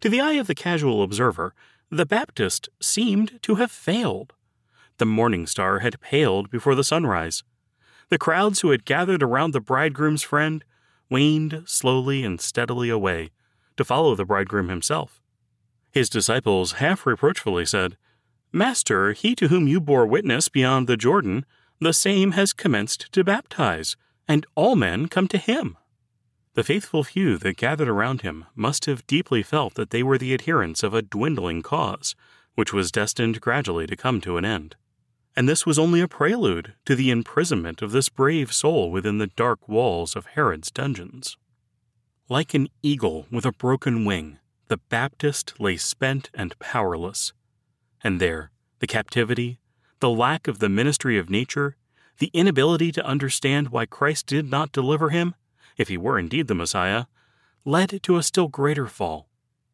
To 0.00 0.08
the 0.08 0.18
eye 0.18 0.38
of 0.40 0.46
the 0.46 0.54
casual 0.54 1.02
observer, 1.02 1.54
the 1.90 2.06
Baptist 2.06 2.70
seemed 2.80 3.38
to 3.42 3.56
have 3.56 3.70
failed. 3.70 4.32
The 4.96 5.04
morning 5.04 5.46
star 5.46 5.80
had 5.80 6.00
paled 6.00 6.50
before 6.50 6.74
the 6.74 6.82
sunrise. 6.82 7.42
The 8.08 8.16
crowds 8.16 8.60
who 8.60 8.70
had 8.70 8.86
gathered 8.86 9.22
around 9.22 9.50
the 9.50 9.60
bridegroom's 9.60 10.22
friend 10.22 10.64
waned 11.10 11.64
slowly 11.66 12.24
and 12.24 12.40
steadily 12.40 12.88
away 12.88 13.30
to 13.76 13.84
follow 13.84 14.14
the 14.14 14.24
bridegroom 14.24 14.70
himself. 14.70 15.20
His 15.90 16.08
disciples 16.08 16.72
half 16.80 17.04
reproachfully 17.04 17.66
said, 17.66 17.98
Master, 18.52 19.12
he 19.12 19.34
to 19.34 19.48
whom 19.48 19.68
you 19.68 19.82
bore 19.82 20.06
witness 20.06 20.48
beyond 20.48 20.86
the 20.86 20.96
Jordan, 20.96 21.44
the 21.84 21.92
same 21.92 22.32
has 22.32 22.52
commenced 22.52 23.12
to 23.12 23.24
baptize, 23.24 23.96
and 24.28 24.46
all 24.54 24.76
men 24.76 25.08
come 25.08 25.28
to 25.28 25.38
him. 25.38 25.76
The 26.54 26.64
faithful 26.64 27.02
few 27.02 27.38
that 27.38 27.56
gathered 27.56 27.88
around 27.88 28.20
him 28.20 28.44
must 28.54 28.84
have 28.84 29.06
deeply 29.06 29.42
felt 29.42 29.74
that 29.74 29.90
they 29.90 30.02
were 30.02 30.18
the 30.18 30.34
adherents 30.34 30.82
of 30.82 30.92
a 30.92 31.02
dwindling 31.02 31.62
cause, 31.62 32.14
which 32.54 32.72
was 32.72 32.92
destined 32.92 33.40
gradually 33.40 33.86
to 33.86 33.96
come 33.96 34.20
to 34.20 34.36
an 34.36 34.44
end. 34.44 34.76
And 35.34 35.48
this 35.48 35.64
was 35.64 35.78
only 35.78 36.02
a 36.02 36.08
prelude 36.08 36.74
to 36.84 36.94
the 36.94 37.10
imprisonment 37.10 37.80
of 37.80 37.92
this 37.92 38.10
brave 38.10 38.52
soul 38.52 38.90
within 38.90 39.16
the 39.16 39.28
dark 39.28 39.66
walls 39.66 40.14
of 40.14 40.26
Herod's 40.26 40.70
dungeons. 40.70 41.38
Like 42.28 42.52
an 42.52 42.68
eagle 42.82 43.26
with 43.30 43.46
a 43.46 43.52
broken 43.52 44.04
wing, 44.04 44.38
the 44.68 44.76
Baptist 44.76 45.58
lay 45.58 45.78
spent 45.78 46.30
and 46.34 46.58
powerless. 46.58 47.32
And 48.04 48.20
there, 48.20 48.50
the 48.80 48.86
captivity, 48.86 49.58
the 50.02 50.10
lack 50.10 50.48
of 50.48 50.58
the 50.58 50.68
ministry 50.68 51.16
of 51.16 51.30
nature, 51.30 51.76
the 52.18 52.32
inability 52.34 52.90
to 52.90 53.06
understand 53.06 53.68
why 53.68 53.86
Christ 53.86 54.26
did 54.26 54.50
not 54.50 54.72
deliver 54.72 55.10
him, 55.10 55.36
if 55.76 55.86
he 55.86 55.96
were 55.96 56.18
indeed 56.18 56.48
the 56.48 56.56
Messiah, 56.56 57.04
led 57.64 58.02
to 58.02 58.16
a 58.16 58.22
still 58.24 58.48
greater 58.48 58.88
fall, 58.88 59.28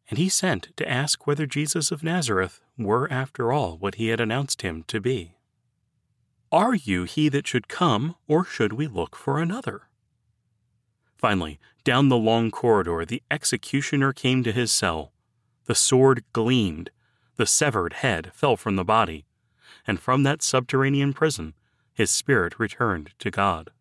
and 0.07 0.19
he 0.19 0.29
sent 0.29 0.69
to 0.77 0.87
ask 0.87 1.25
whether 1.25 1.47
Jesus 1.47 1.91
of 1.91 2.03
Nazareth 2.03 2.61
were 2.77 3.11
after 3.11 3.51
all 3.51 3.75
what 3.79 3.95
he 3.95 4.09
had 4.09 4.21
announced 4.21 4.61
him 4.61 4.83
to 4.83 5.01
be. 5.01 5.33
Are 6.51 6.75
you 6.75 7.05
he 7.05 7.27
that 7.29 7.47
should 7.47 7.67
come, 7.67 8.15
or 8.27 8.45
should 8.45 8.73
we 8.73 8.85
look 8.85 9.15
for 9.15 9.39
another? 9.39 9.87
Finally, 11.17 11.59
down 11.83 12.09
the 12.09 12.17
long 12.17 12.51
corridor, 12.51 13.03
the 13.03 13.23
executioner 13.31 14.13
came 14.13 14.43
to 14.43 14.51
his 14.51 14.71
cell. 14.71 15.11
The 15.65 15.73
sword 15.73 16.23
gleamed, 16.33 16.91
the 17.37 17.47
severed 17.47 17.93
head 17.93 18.29
fell 18.35 18.55
from 18.55 18.75
the 18.75 18.85
body, 18.85 19.25
and 19.85 19.99
from 19.99 20.23
that 20.23 20.41
subterranean 20.41 21.13
prison 21.13 21.53
his 21.93 22.09
spirit 22.09 22.57
returned 22.57 23.11
to 23.19 23.29
God. 23.29 23.71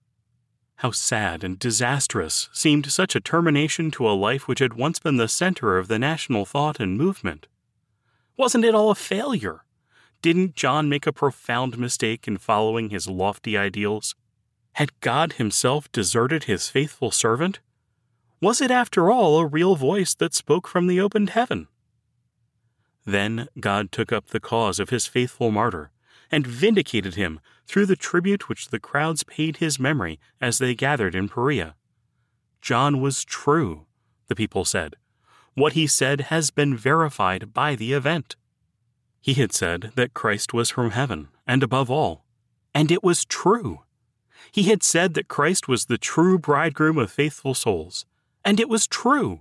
How 0.76 0.90
sad 0.90 1.44
and 1.44 1.58
disastrous 1.58 2.48
seemed 2.52 2.90
such 2.90 3.14
a 3.14 3.20
termination 3.20 3.90
to 3.92 4.08
a 4.08 4.10
life 4.10 4.48
which 4.48 4.58
had 4.58 4.74
once 4.74 4.98
been 4.98 5.18
the 5.18 5.28
center 5.28 5.78
of 5.78 5.86
the 5.86 5.98
national 5.98 6.44
thought 6.44 6.80
and 6.80 6.98
movement. 6.98 7.46
Wasn't 8.36 8.64
it 8.64 8.74
all 8.74 8.90
a 8.90 8.96
failure? 8.96 9.64
Didn't 10.20 10.56
John 10.56 10.88
make 10.88 11.06
a 11.06 11.12
profound 11.12 11.78
mistake 11.78 12.26
in 12.26 12.38
following 12.38 12.90
his 12.90 13.06
lofty 13.06 13.56
ideals? 13.56 14.16
Had 14.78 15.00
God 15.00 15.32
Himself 15.32 15.90
deserted 15.90 16.44
His 16.44 16.68
faithful 16.68 17.10
servant? 17.10 17.58
Was 18.40 18.60
it, 18.60 18.70
after 18.70 19.10
all, 19.10 19.38
a 19.38 19.46
real 19.46 19.74
voice 19.74 20.14
that 20.14 20.34
spoke 20.34 20.68
from 20.68 20.86
the 20.86 21.00
opened 21.00 21.30
heaven? 21.30 21.66
Then 23.08 23.48
God 23.58 23.90
took 23.90 24.12
up 24.12 24.26
the 24.26 24.38
cause 24.38 24.78
of 24.78 24.90
his 24.90 25.06
faithful 25.06 25.50
martyr 25.50 25.90
and 26.30 26.46
vindicated 26.46 27.14
him 27.14 27.40
through 27.66 27.86
the 27.86 27.96
tribute 27.96 28.50
which 28.50 28.68
the 28.68 28.78
crowds 28.78 29.24
paid 29.24 29.56
his 29.56 29.78
memory 29.78 30.20
as 30.42 30.58
they 30.58 30.74
gathered 30.74 31.14
in 31.14 31.26
Perea. 31.26 31.74
John 32.60 33.00
was 33.00 33.24
true, 33.24 33.86
the 34.26 34.36
people 34.36 34.66
said. 34.66 34.94
What 35.54 35.72
he 35.72 35.86
said 35.86 36.20
has 36.28 36.50
been 36.50 36.76
verified 36.76 37.54
by 37.54 37.76
the 37.76 37.94
event. 37.94 38.36
He 39.22 39.32
had 39.32 39.54
said 39.54 39.92
that 39.94 40.12
Christ 40.12 40.52
was 40.52 40.68
from 40.68 40.90
heaven 40.90 41.28
and 41.46 41.62
above 41.62 41.90
all, 41.90 42.26
and 42.74 42.92
it 42.92 43.02
was 43.02 43.24
true. 43.24 43.84
He 44.52 44.64
had 44.64 44.82
said 44.82 45.14
that 45.14 45.28
Christ 45.28 45.66
was 45.66 45.86
the 45.86 45.96
true 45.96 46.38
bridegroom 46.38 46.98
of 46.98 47.10
faithful 47.10 47.54
souls, 47.54 48.04
and 48.44 48.60
it 48.60 48.68
was 48.68 48.86
true. 48.86 49.40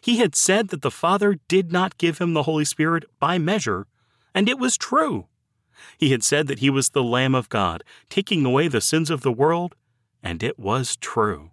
He 0.00 0.18
had 0.18 0.34
said 0.34 0.68
that 0.68 0.82
the 0.82 0.90
Father 0.90 1.38
did 1.48 1.72
not 1.72 1.98
give 1.98 2.18
him 2.18 2.34
the 2.34 2.44
Holy 2.44 2.64
Spirit 2.64 3.04
by 3.20 3.38
measure, 3.38 3.86
and 4.34 4.48
it 4.48 4.58
was 4.58 4.76
true. 4.76 5.26
He 5.98 6.10
had 6.10 6.24
said 6.24 6.46
that 6.46 6.60
he 6.60 6.70
was 6.70 6.90
the 6.90 7.02
Lamb 7.02 7.34
of 7.34 7.48
God, 7.48 7.84
taking 8.08 8.44
away 8.44 8.68
the 8.68 8.80
sins 8.80 9.10
of 9.10 9.22
the 9.22 9.32
world, 9.32 9.74
and 10.22 10.42
it 10.42 10.58
was 10.58 10.96
true. 10.96 11.50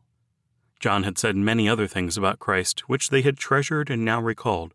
John 0.80 1.04
had 1.04 1.18
said 1.18 1.36
many 1.36 1.70
other 1.70 1.88
things 1.88 2.18
about 2.18 2.40
Christ, 2.40 2.82
which 2.90 3.10
they 3.10 3.22
had 3.22 3.38
treasured 3.38 3.90
and 3.90 4.04
now 4.04 4.22
recalled. 4.22 4.74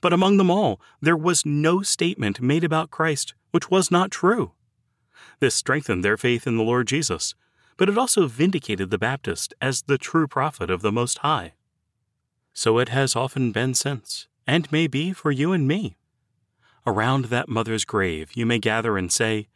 But 0.00 0.12
among 0.12 0.36
them 0.36 0.50
all, 0.50 0.80
there 1.00 1.16
was 1.16 1.46
no 1.46 1.82
statement 1.82 2.40
made 2.40 2.64
about 2.64 2.90
Christ 2.90 3.34
which 3.50 3.70
was 3.70 3.90
not 3.90 4.10
true. 4.10 4.52
This 5.40 5.54
strengthened 5.54 6.04
their 6.04 6.16
faith 6.16 6.46
in 6.46 6.56
the 6.56 6.62
Lord 6.62 6.86
Jesus, 6.86 7.34
but 7.76 7.88
it 7.88 7.96
also 7.96 8.26
vindicated 8.26 8.90
the 8.90 8.98
Baptist 8.98 9.54
as 9.60 9.82
the 9.82 9.98
true 9.98 10.26
prophet 10.26 10.70
of 10.70 10.82
the 10.82 10.92
Most 10.92 11.18
High. 11.18 11.54
So 12.58 12.78
it 12.78 12.88
has 12.88 13.14
often 13.14 13.52
been 13.52 13.72
since, 13.74 14.26
and 14.44 14.72
may 14.72 14.88
be 14.88 15.12
for 15.12 15.30
you 15.30 15.52
and 15.52 15.68
me. 15.68 15.96
Around 16.84 17.26
that 17.26 17.48
mother's 17.48 17.84
grave 17.84 18.32
you 18.34 18.46
may 18.46 18.58
gather 18.58 18.98
and 18.98 19.12
say, 19.12 19.46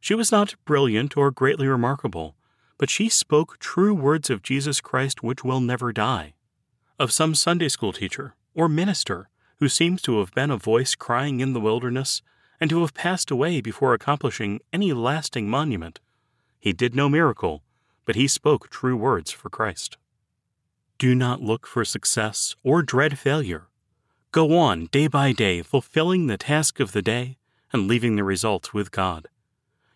She 0.00 0.14
was 0.14 0.32
not 0.32 0.54
brilliant 0.64 1.14
or 1.14 1.30
greatly 1.30 1.68
remarkable, 1.68 2.34
but 2.78 2.88
she 2.88 3.10
spoke 3.10 3.58
true 3.58 3.92
words 3.92 4.30
of 4.30 4.42
Jesus 4.42 4.80
Christ 4.80 5.22
which 5.22 5.44
will 5.44 5.60
never 5.60 5.92
die. 5.92 6.32
Of 6.98 7.12
some 7.12 7.34
Sunday 7.34 7.68
school 7.68 7.92
teacher 7.92 8.34
or 8.54 8.66
minister 8.66 9.28
who 9.58 9.68
seems 9.68 10.00
to 10.00 10.18
have 10.20 10.32
been 10.32 10.50
a 10.50 10.56
voice 10.56 10.94
crying 10.94 11.40
in 11.40 11.52
the 11.52 11.60
wilderness 11.60 12.22
and 12.58 12.70
to 12.70 12.80
have 12.80 12.94
passed 12.94 13.30
away 13.30 13.60
before 13.60 13.92
accomplishing 13.92 14.60
any 14.72 14.94
lasting 14.94 15.50
monument. 15.50 16.00
He 16.58 16.72
did 16.72 16.94
no 16.94 17.10
miracle, 17.10 17.62
but 18.06 18.16
he 18.16 18.26
spoke 18.26 18.70
true 18.70 18.96
words 18.96 19.30
for 19.32 19.50
Christ. 19.50 19.98
Do 21.02 21.16
not 21.16 21.42
look 21.42 21.66
for 21.66 21.84
success 21.84 22.54
or 22.62 22.80
dread 22.80 23.18
failure. 23.18 23.66
Go 24.30 24.56
on 24.56 24.86
day 24.92 25.08
by 25.08 25.32
day, 25.32 25.60
fulfilling 25.60 26.28
the 26.28 26.38
task 26.38 26.78
of 26.78 26.92
the 26.92 27.02
day 27.02 27.38
and 27.72 27.88
leaving 27.88 28.14
the 28.14 28.22
results 28.22 28.72
with 28.72 28.92
God. 28.92 29.26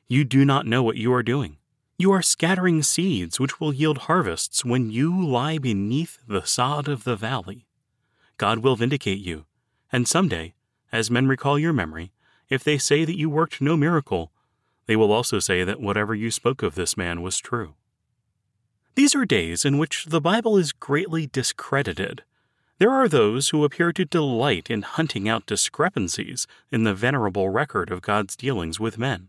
You 0.09 0.25
do 0.25 0.45
not 0.45 0.67
know 0.67 0.83
what 0.83 0.97
you 0.97 1.15
are 1.15 1.23
doing. 1.23 1.59
You 1.97 2.11
are 2.11 2.23
scattering 2.23 2.83
seeds 2.83 3.39
which 3.39 3.61
will 3.61 3.73
yield 3.73 3.99
harvests 4.09 4.65
when 4.65 4.91
you 4.91 5.25
lie 5.25 5.59
beneath 5.59 6.19
the 6.27 6.43
sod 6.43 6.89
of 6.89 7.05
the 7.05 7.15
valley. 7.15 7.69
God 8.37 8.59
will 8.59 8.75
vindicate 8.75 9.21
you, 9.21 9.47
and 9.93 10.09
someday, 10.09 10.55
as 10.91 11.09
men 11.09 11.29
recall 11.29 11.57
your 11.57 11.73
memory, 11.73 12.11
if 12.49 12.65
they 12.65 12.79
say 12.79 13.05
that 13.05 13.17
you 13.17 13.31
worked 13.31 13.61
no 13.61 13.77
miracle, 13.77 14.33
they 14.87 14.97
will 14.97 15.13
also 15.13 15.39
say 15.39 15.63
that 15.63 15.81
whatever 15.81 16.17
you 16.17 16.33
spoke 16.33 16.65
of 16.65 16.75
this 16.75 16.97
man 16.97 17.23
was 17.23 17.39
true. 17.39 17.77
These 18.97 19.15
are 19.15 19.27
days 19.27 19.67
in 19.67 19.77
which 19.77 20.07
the 20.07 20.23
Bible 20.23 20.57
is 20.57 20.73
greatly 20.73 21.27
discredited. 21.27 22.25
There 22.79 22.91
are 22.91 23.09
those 23.09 23.51
who 23.51 23.63
appear 23.63 23.93
to 23.93 24.07
delight 24.07 24.71
in 24.71 24.81
hunting 24.81 25.29
out 25.29 25.45
discrepancies 25.45 26.47
in 26.73 26.85
the 26.85 26.95
venerable 26.95 27.51
record 27.51 27.91
of 27.91 28.01
God's 28.01 28.35
dealings 28.37 28.81
with 28.81 28.97
men. 28.97 29.29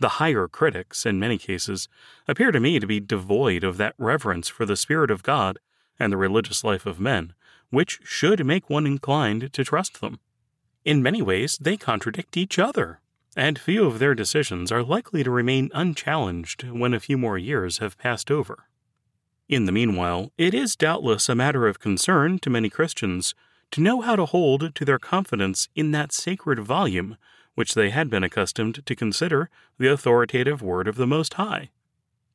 The 0.00 0.16
higher 0.16 0.48
critics, 0.48 1.04
in 1.04 1.20
many 1.20 1.36
cases, 1.36 1.86
appear 2.26 2.50
to 2.50 2.60
me 2.60 2.80
to 2.80 2.86
be 2.86 2.98
devoid 2.98 3.62
of 3.62 3.76
that 3.76 3.94
reverence 3.98 4.48
for 4.48 4.64
the 4.64 4.74
Spirit 4.74 5.10
of 5.10 5.22
God 5.22 5.58
and 5.98 6.10
the 6.10 6.16
religious 6.16 6.64
life 6.64 6.86
of 6.86 6.98
men, 6.98 7.34
which 7.68 8.00
should 8.04 8.46
make 8.46 8.70
one 8.70 8.86
inclined 8.86 9.52
to 9.52 9.64
trust 9.64 10.00
them. 10.00 10.18
In 10.86 11.02
many 11.02 11.20
ways, 11.20 11.58
they 11.60 11.76
contradict 11.76 12.38
each 12.38 12.58
other, 12.58 13.00
and 13.36 13.58
few 13.58 13.84
of 13.84 13.98
their 13.98 14.14
decisions 14.14 14.72
are 14.72 14.82
likely 14.82 15.22
to 15.22 15.30
remain 15.30 15.70
unchallenged 15.74 16.70
when 16.70 16.94
a 16.94 17.00
few 17.00 17.18
more 17.18 17.36
years 17.36 17.78
have 17.78 17.98
passed 17.98 18.30
over. 18.30 18.64
In 19.48 19.64
the 19.64 19.72
meanwhile, 19.72 20.30
it 20.36 20.52
is 20.52 20.76
doubtless 20.76 21.28
a 21.28 21.34
matter 21.34 21.66
of 21.66 21.80
concern 21.80 22.38
to 22.40 22.50
many 22.50 22.68
Christians 22.68 23.34
to 23.70 23.80
know 23.80 24.02
how 24.02 24.14
to 24.14 24.26
hold 24.26 24.74
to 24.74 24.84
their 24.84 24.98
confidence 24.98 25.68
in 25.74 25.90
that 25.92 26.12
sacred 26.12 26.58
volume 26.58 27.16
which 27.54 27.74
they 27.74 27.90
had 27.90 28.10
been 28.10 28.22
accustomed 28.22 28.84
to 28.84 28.94
consider 28.94 29.48
the 29.78 29.90
authoritative 29.90 30.60
word 30.60 30.86
of 30.86 30.96
the 30.96 31.06
Most 31.06 31.34
High. 31.34 31.70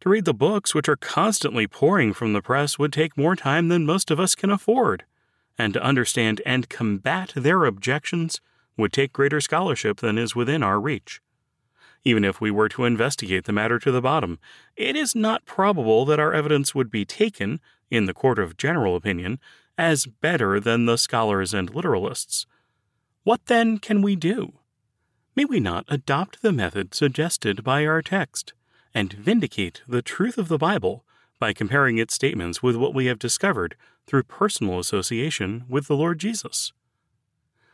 To 0.02 0.10
read 0.10 0.26
the 0.26 0.34
books 0.34 0.76
which 0.76 0.89
are 0.89 0.97
constantly 0.97 1.67
pouring 1.67 2.13
from 2.13 2.34
the 2.34 2.41
press 2.41 2.78
would 2.78 2.91
take 2.91 3.15
more 3.15 3.36
time 3.36 3.69
than 3.69 3.86
most 3.86 4.12
of 4.12 4.19
us 4.19 4.36
can 4.36 4.49
afford, 4.49 5.06
and 5.58 5.73
to 5.76 5.84
understand 5.84 6.41
and 6.45 6.67
combat 6.67 7.32
their 7.36 7.63
objections 7.63 8.41
would 8.76 8.91
take 8.91 9.13
greater 9.13 9.39
scholarship 9.39 9.97
than 9.97 10.17
is 10.17 10.36
within 10.36 10.63
our 10.63 10.80
reach. 10.80 11.21
Even 12.05 12.25
if 12.25 12.41
we 12.41 12.51
were 12.51 12.69
to 12.69 12.85
investigate 12.85 13.45
the 13.45 13.53
matter 13.53 13.79
to 13.79 13.91
the 13.91 14.01
bottom, 14.01 14.39
it 14.75 14.95
is 14.95 15.15
not 15.15 15.45
probable 15.45 16.05
that 16.05 16.19
our 16.19 16.33
evidence 16.33 16.75
would 16.75 16.91
be 16.91 17.05
taken, 17.05 17.59
in 17.89 18.05
the 18.05 18.13
court 18.13 18.39
of 18.39 18.57
general 18.57 18.95
opinion, 18.95 19.39
as 19.77 20.05
better 20.05 20.59
than 20.59 20.85
the 20.85 20.97
scholars 20.97 21.53
and 21.53 21.71
literalists. 21.71 22.45
What 23.23 23.45
then 23.45 23.77
can 23.77 24.01
we 24.01 24.15
do? 24.15 24.53
May 25.35 25.45
we 25.45 25.59
not 25.59 25.85
adopt 25.87 26.41
the 26.41 26.51
method 26.51 26.93
suggested 26.93 27.63
by 27.63 27.85
our 27.85 28.01
text 28.01 28.53
and 28.93 29.13
vindicate 29.13 29.81
the 29.87 30.01
truth 30.01 30.37
of 30.37 30.47
the 30.47 30.57
Bible 30.57 31.05
by 31.39 31.53
comparing 31.53 31.97
its 31.97 32.13
statements 32.13 32.61
with 32.61 32.75
what 32.75 32.93
we 32.93 33.05
have 33.07 33.17
discovered 33.17 33.75
through 34.05 34.23
personal 34.23 34.77
association 34.77 35.63
with 35.67 35.87
the 35.87 35.95
Lord 35.95 36.19
Jesus? 36.19 36.73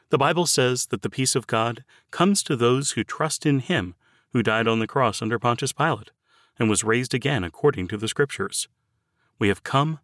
The 0.09 0.17
Bible 0.17 0.45
says 0.45 0.87
that 0.87 1.01
the 1.01 1.09
peace 1.09 1.35
of 1.35 1.47
God 1.47 1.83
comes 2.11 2.41
to 2.43 2.55
those 2.55 2.91
who 2.91 3.03
trust 3.03 3.45
in 3.45 3.59
Him 3.59 3.95
who 4.33 4.43
died 4.43 4.67
on 4.67 4.79
the 4.79 4.87
cross 4.87 5.21
under 5.21 5.39
Pontius 5.39 5.71
Pilate 5.71 6.11
and 6.57 6.69
was 6.69 6.83
raised 6.83 7.13
again 7.13 7.43
according 7.43 7.87
to 7.87 7.97
the 7.97 8.07
Scriptures. 8.07 8.67
We 9.39 9.47
have 9.47 9.63
come 9.63 9.99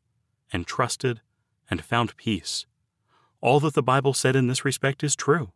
and 0.52 0.66
trusted 0.66 1.22
and 1.70 1.84
found 1.84 2.16
peace. 2.18 2.66
All 3.42 3.60
that 3.60 3.74
the 3.74 3.84
Bible 3.84 4.14
said 4.14 4.36
in 4.36 4.48
this 4.48 4.66
respect 4.66 5.04
is 5.04 5.16
true. 5.16 5.52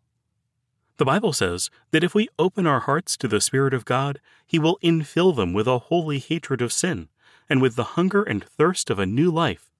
The 0.97 1.05
Bible 1.05 1.32
says 1.32 1.69
that 1.91 2.03
if 2.03 2.13
we 2.13 2.27
open 2.38 2.67
our 2.67 2.82
hearts 2.82 3.15
to 3.17 3.27
the 3.27 3.39
Spirit 3.39 3.73
of 3.73 3.86
God, 3.86 4.19
He 4.45 4.60
will 4.60 4.77
infill 4.84 5.34
them 5.36 5.53
with 5.53 5.67
a 5.67 5.79
holy 5.79 6.19
hatred 6.19 6.62
of 6.62 6.73
sin 6.73 7.08
and 7.49 7.62
with 7.62 7.75
the 7.75 7.95
hunger 7.95 8.21
and 8.21 8.43
thirst 8.43 8.89
of 8.89 8.99
a 8.99 9.05
new 9.05 9.32
life. 9.32 9.71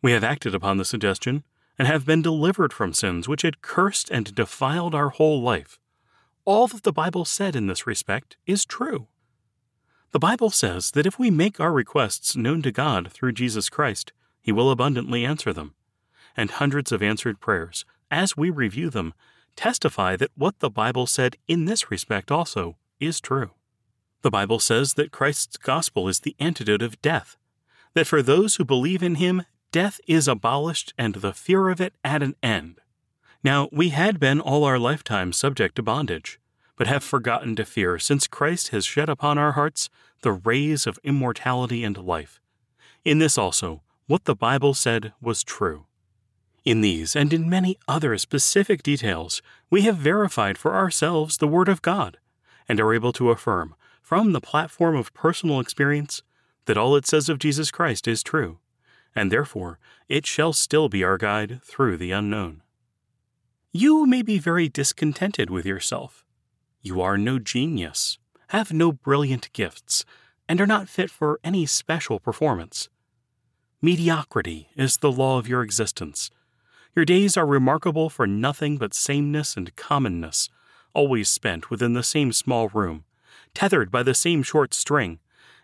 We 0.00 0.12
have 0.12 0.24
acted 0.24 0.54
upon 0.54 0.78
the 0.78 0.84
suggestion 0.84 1.44
and 1.78 1.86
have 1.86 2.06
been 2.06 2.22
delivered 2.22 2.72
from 2.72 2.94
sins 2.94 3.28
which 3.28 3.42
had 3.42 3.60
cursed 3.60 4.10
and 4.10 4.34
defiled 4.34 4.94
our 4.94 5.10
whole 5.10 5.42
life 5.42 5.78
all 6.46 6.68
that 6.68 6.84
the 6.84 6.92
Bible 6.92 7.24
said 7.24 7.54
in 7.54 7.66
this 7.66 7.86
respect 7.86 8.36
is 8.46 8.64
true. 8.64 9.08
The 10.12 10.18
Bible 10.18 10.50
says 10.50 10.92
that 10.92 11.04
if 11.04 11.18
we 11.18 11.30
make 11.30 11.60
our 11.60 11.72
requests 11.72 12.36
known 12.36 12.62
to 12.62 12.72
God 12.72 13.12
through 13.12 13.32
Jesus 13.32 13.68
Christ, 13.68 14.12
He 14.40 14.52
will 14.52 14.70
abundantly 14.70 15.26
answer 15.26 15.52
them. 15.52 15.74
And 16.36 16.52
hundreds 16.52 16.92
of 16.92 17.02
answered 17.02 17.40
prayers, 17.40 17.84
as 18.10 18.36
we 18.36 18.48
review 18.48 18.88
them, 18.88 19.12
testify 19.56 20.16
that 20.16 20.30
what 20.36 20.60
the 20.60 20.70
Bible 20.70 21.06
said 21.06 21.36
in 21.48 21.64
this 21.64 21.90
respect 21.90 22.30
also 22.30 22.76
is 23.00 23.20
true. 23.20 23.50
The 24.22 24.30
Bible 24.30 24.60
says 24.60 24.94
that 24.94 25.12
Christ's 25.12 25.56
gospel 25.56 26.08
is 26.08 26.20
the 26.20 26.36
antidote 26.38 26.82
of 26.82 27.02
death, 27.02 27.36
that 27.94 28.06
for 28.06 28.22
those 28.22 28.56
who 28.56 28.64
believe 28.64 29.02
in 29.02 29.16
Him, 29.16 29.42
death 29.72 30.00
is 30.06 30.28
abolished 30.28 30.94
and 30.96 31.16
the 31.16 31.32
fear 31.32 31.68
of 31.68 31.80
it 31.80 31.94
at 32.04 32.22
an 32.22 32.36
end. 32.42 32.80
Now, 33.42 33.68
we 33.72 33.90
had 33.90 34.18
been 34.18 34.40
all 34.40 34.64
our 34.64 34.78
lifetime 34.78 35.32
subject 35.32 35.76
to 35.76 35.82
bondage, 35.82 36.40
but 36.76 36.86
have 36.86 37.04
forgotten 37.04 37.56
to 37.56 37.64
fear, 37.64 37.98
since 37.98 38.26
Christ 38.26 38.68
has 38.68 38.84
shed 38.84 39.08
upon 39.08 39.38
our 39.38 39.52
hearts 39.52 39.88
the 40.22 40.32
rays 40.32 40.86
of 40.86 40.98
immortality 41.04 41.84
and 41.84 41.96
life. 41.96 42.40
In 43.04 43.18
this 43.18 43.38
also, 43.38 43.82
what 44.06 44.24
the 44.24 44.34
Bible 44.34 44.74
said 44.74 45.12
was 45.20 45.44
true. 45.44 45.86
In 46.64 46.80
these 46.80 47.14
and 47.14 47.32
in 47.32 47.48
many 47.48 47.78
other 47.86 48.18
specific 48.18 48.82
details, 48.82 49.40
we 49.70 49.82
have 49.82 49.96
verified 49.96 50.58
for 50.58 50.74
ourselves 50.74 51.36
the 51.36 51.48
Word 51.48 51.68
of 51.68 51.82
God 51.82 52.18
and 52.68 52.80
are 52.80 52.92
able 52.92 53.12
to 53.12 53.30
affirm, 53.30 53.76
from 54.02 54.32
the 54.32 54.40
platform 54.40 54.96
of 54.96 55.14
personal 55.14 55.60
experience, 55.60 56.22
that 56.64 56.76
all 56.76 56.96
it 56.96 57.06
says 57.06 57.28
of 57.28 57.38
Jesus 57.38 57.70
Christ 57.70 58.08
is 58.08 58.22
true, 58.22 58.58
and 59.14 59.30
therefore 59.30 59.78
it 60.08 60.26
shall 60.26 60.52
still 60.52 60.88
be 60.88 61.04
our 61.04 61.16
guide 61.16 61.60
through 61.62 61.96
the 61.96 62.10
unknown. 62.10 62.62
You 63.72 64.06
may 64.06 64.22
be 64.22 64.38
very 64.38 64.68
discontented 64.68 65.50
with 65.50 65.66
yourself. 65.66 66.24
You 66.80 67.00
are 67.00 67.18
no 67.18 67.38
genius, 67.38 68.18
have 68.48 68.72
no 68.72 68.92
brilliant 68.92 69.52
gifts, 69.52 70.04
and 70.48 70.60
are 70.60 70.66
not 70.66 70.88
fit 70.88 71.10
for 71.10 71.40
any 71.44 71.66
special 71.66 72.18
performance. 72.18 72.88
Mediocrity 73.82 74.70
is 74.76 74.96
the 74.96 75.12
law 75.12 75.38
of 75.38 75.48
your 75.48 75.62
existence. 75.62 76.30
Your 76.94 77.04
days 77.04 77.36
are 77.36 77.46
remarkable 77.46 78.08
for 78.08 78.26
nothing 78.26 78.78
but 78.78 78.94
sameness 78.94 79.56
and 79.56 79.76
commonness, 79.76 80.48
always 80.94 81.28
spent 81.28 81.68
within 81.68 81.92
the 81.92 82.02
same 82.02 82.32
small 82.32 82.68
room, 82.68 83.04
tethered 83.52 83.90
by 83.90 84.02
the 84.02 84.14
same 84.14 84.42
short 84.42 84.72
string, 84.72 85.18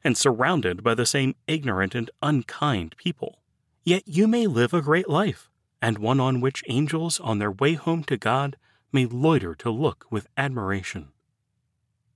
and 0.05 0.19
surrounded 0.19 0.83
by 0.83 0.95
the 0.95 1.07
same 1.07 1.35
ignorant 1.47 1.95
and 1.95 2.11
unkind 2.21 2.97
people. 2.99 3.39
Yet 3.85 4.03
you 4.07 4.29
may 4.29 4.47
live 4.47 4.75
a 4.75 4.83
great 4.83 5.09
life, 5.09 5.49
and 5.83 5.99
one 5.99 6.21
on 6.21 6.41
which 6.41 6.63
angels 6.69 7.19
on 7.21 7.41
their 7.41 7.51
way 7.51 7.75
home 7.75 8.05
to 8.05 8.17
God 8.17 8.57
may 8.93 9.05
loiter 9.05 9.55
to 9.57 9.71
look 9.71 10.07
with 10.11 10.29
admiration. 10.37 11.09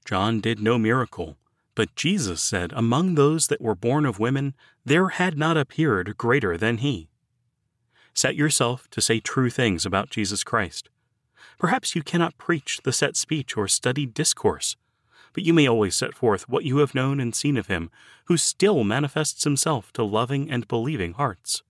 John 0.05 0.41
did 0.41 0.61
no 0.61 0.79
miracle, 0.79 1.37
but 1.75 1.97
Jesus 1.97 2.41
said, 2.41 2.73
Among 2.75 3.17
those 3.17 3.49
that 3.49 3.61
were 3.61 3.75
born 3.75 4.07
of 4.07 4.21
women, 4.21 4.55
there 4.85 5.09
had 5.09 5.37
not 5.37 5.57
appeared 5.57 6.17
greater 6.17 6.57
than 6.57 6.79
he. 6.79 7.09
Set 8.15 8.37
yourself 8.37 8.89
to 8.91 9.01
say 9.01 9.19
true 9.19 9.51
things 9.51 9.85
about 9.85 10.11
Jesus 10.11 10.45
Christ. 10.45 10.89
Perhaps 11.59 11.97
you 11.97 12.03
cannot 12.03 12.39
preach 12.39 12.81
the 12.85 12.93
set 12.93 13.17
speech 13.17 13.57
or 13.57 13.67
studied 13.67 14.15
discourse, 14.15 14.77
but 15.33 15.45
you 15.45 15.53
may 15.53 15.67
always 15.67 15.97
set 15.97 16.15
forth 16.15 16.49
what 16.49 16.65
you 16.65 16.79
have 16.79 16.95
known 16.95 17.19
and 17.19 17.35
seen 17.35 17.57
of 17.57 17.67
him, 17.67 17.91
who 18.27 18.37
still 18.37 18.85
manifests 18.85 19.45
himself 19.45 19.93
to 19.93 20.05
loving 20.05 20.51
and 20.51 20.69
believing 20.69 21.15
hearts. 21.15 21.63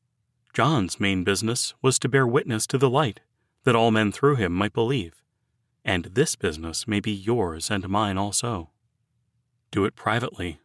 John's 0.57 0.99
main 0.99 1.23
business 1.23 1.75
was 1.83 1.99
to 1.99 2.09
bear 2.09 2.27
witness 2.27 2.67
to 2.69 2.79
the 2.79 2.89
light, 2.89 3.21
that 3.65 3.77
all 3.77 3.91
men 3.91 4.11
through 4.11 4.37
him 4.37 4.53
might 4.53 4.73
believe. 4.73 5.23
And 5.85 6.07
this 6.07 6.35
business 6.35 6.89
may 6.89 6.99
be 6.99 7.13
yours 7.13 7.71
and 7.71 7.87
mine 7.91 8.17
also. 8.17 8.71
Do 9.71 9.85
it 9.85 9.95
privately. 9.95 10.59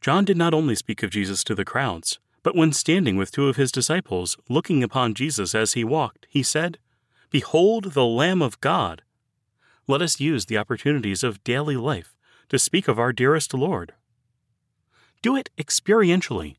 John 0.00 0.24
did 0.24 0.38
not 0.38 0.54
only 0.54 0.74
speak 0.74 1.02
of 1.02 1.10
Jesus 1.10 1.44
to 1.44 1.54
the 1.54 1.66
crowds, 1.66 2.18
but 2.42 2.56
when 2.56 2.72
standing 2.72 3.18
with 3.18 3.30
two 3.30 3.46
of 3.46 3.56
his 3.56 3.70
disciples, 3.70 4.38
looking 4.48 4.82
upon 4.82 5.12
Jesus 5.12 5.54
as 5.54 5.74
he 5.74 5.84
walked, 5.84 6.26
he 6.30 6.42
said, 6.42 6.78
Behold 7.28 7.92
the 7.92 8.06
Lamb 8.06 8.40
of 8.40 8.58
God. 8.62 9.02
Let 9.86 10.00
us 10.00 10.18
use 10.18 10.46
the 10.46 10.56
opportunities 10.56 11.22
of 11.22 11.44
daily 11.44 11.76
life 11.76 12.16
to 12.48 12.58
speak 12.58 12.88
of 12.88 12.98
our 12.98 13.12
dearest 13.12 13.52
Lord. 13.52 13.92
Do 15.20 15.36
it 15.36 15.50
experientially. 15.58 16.56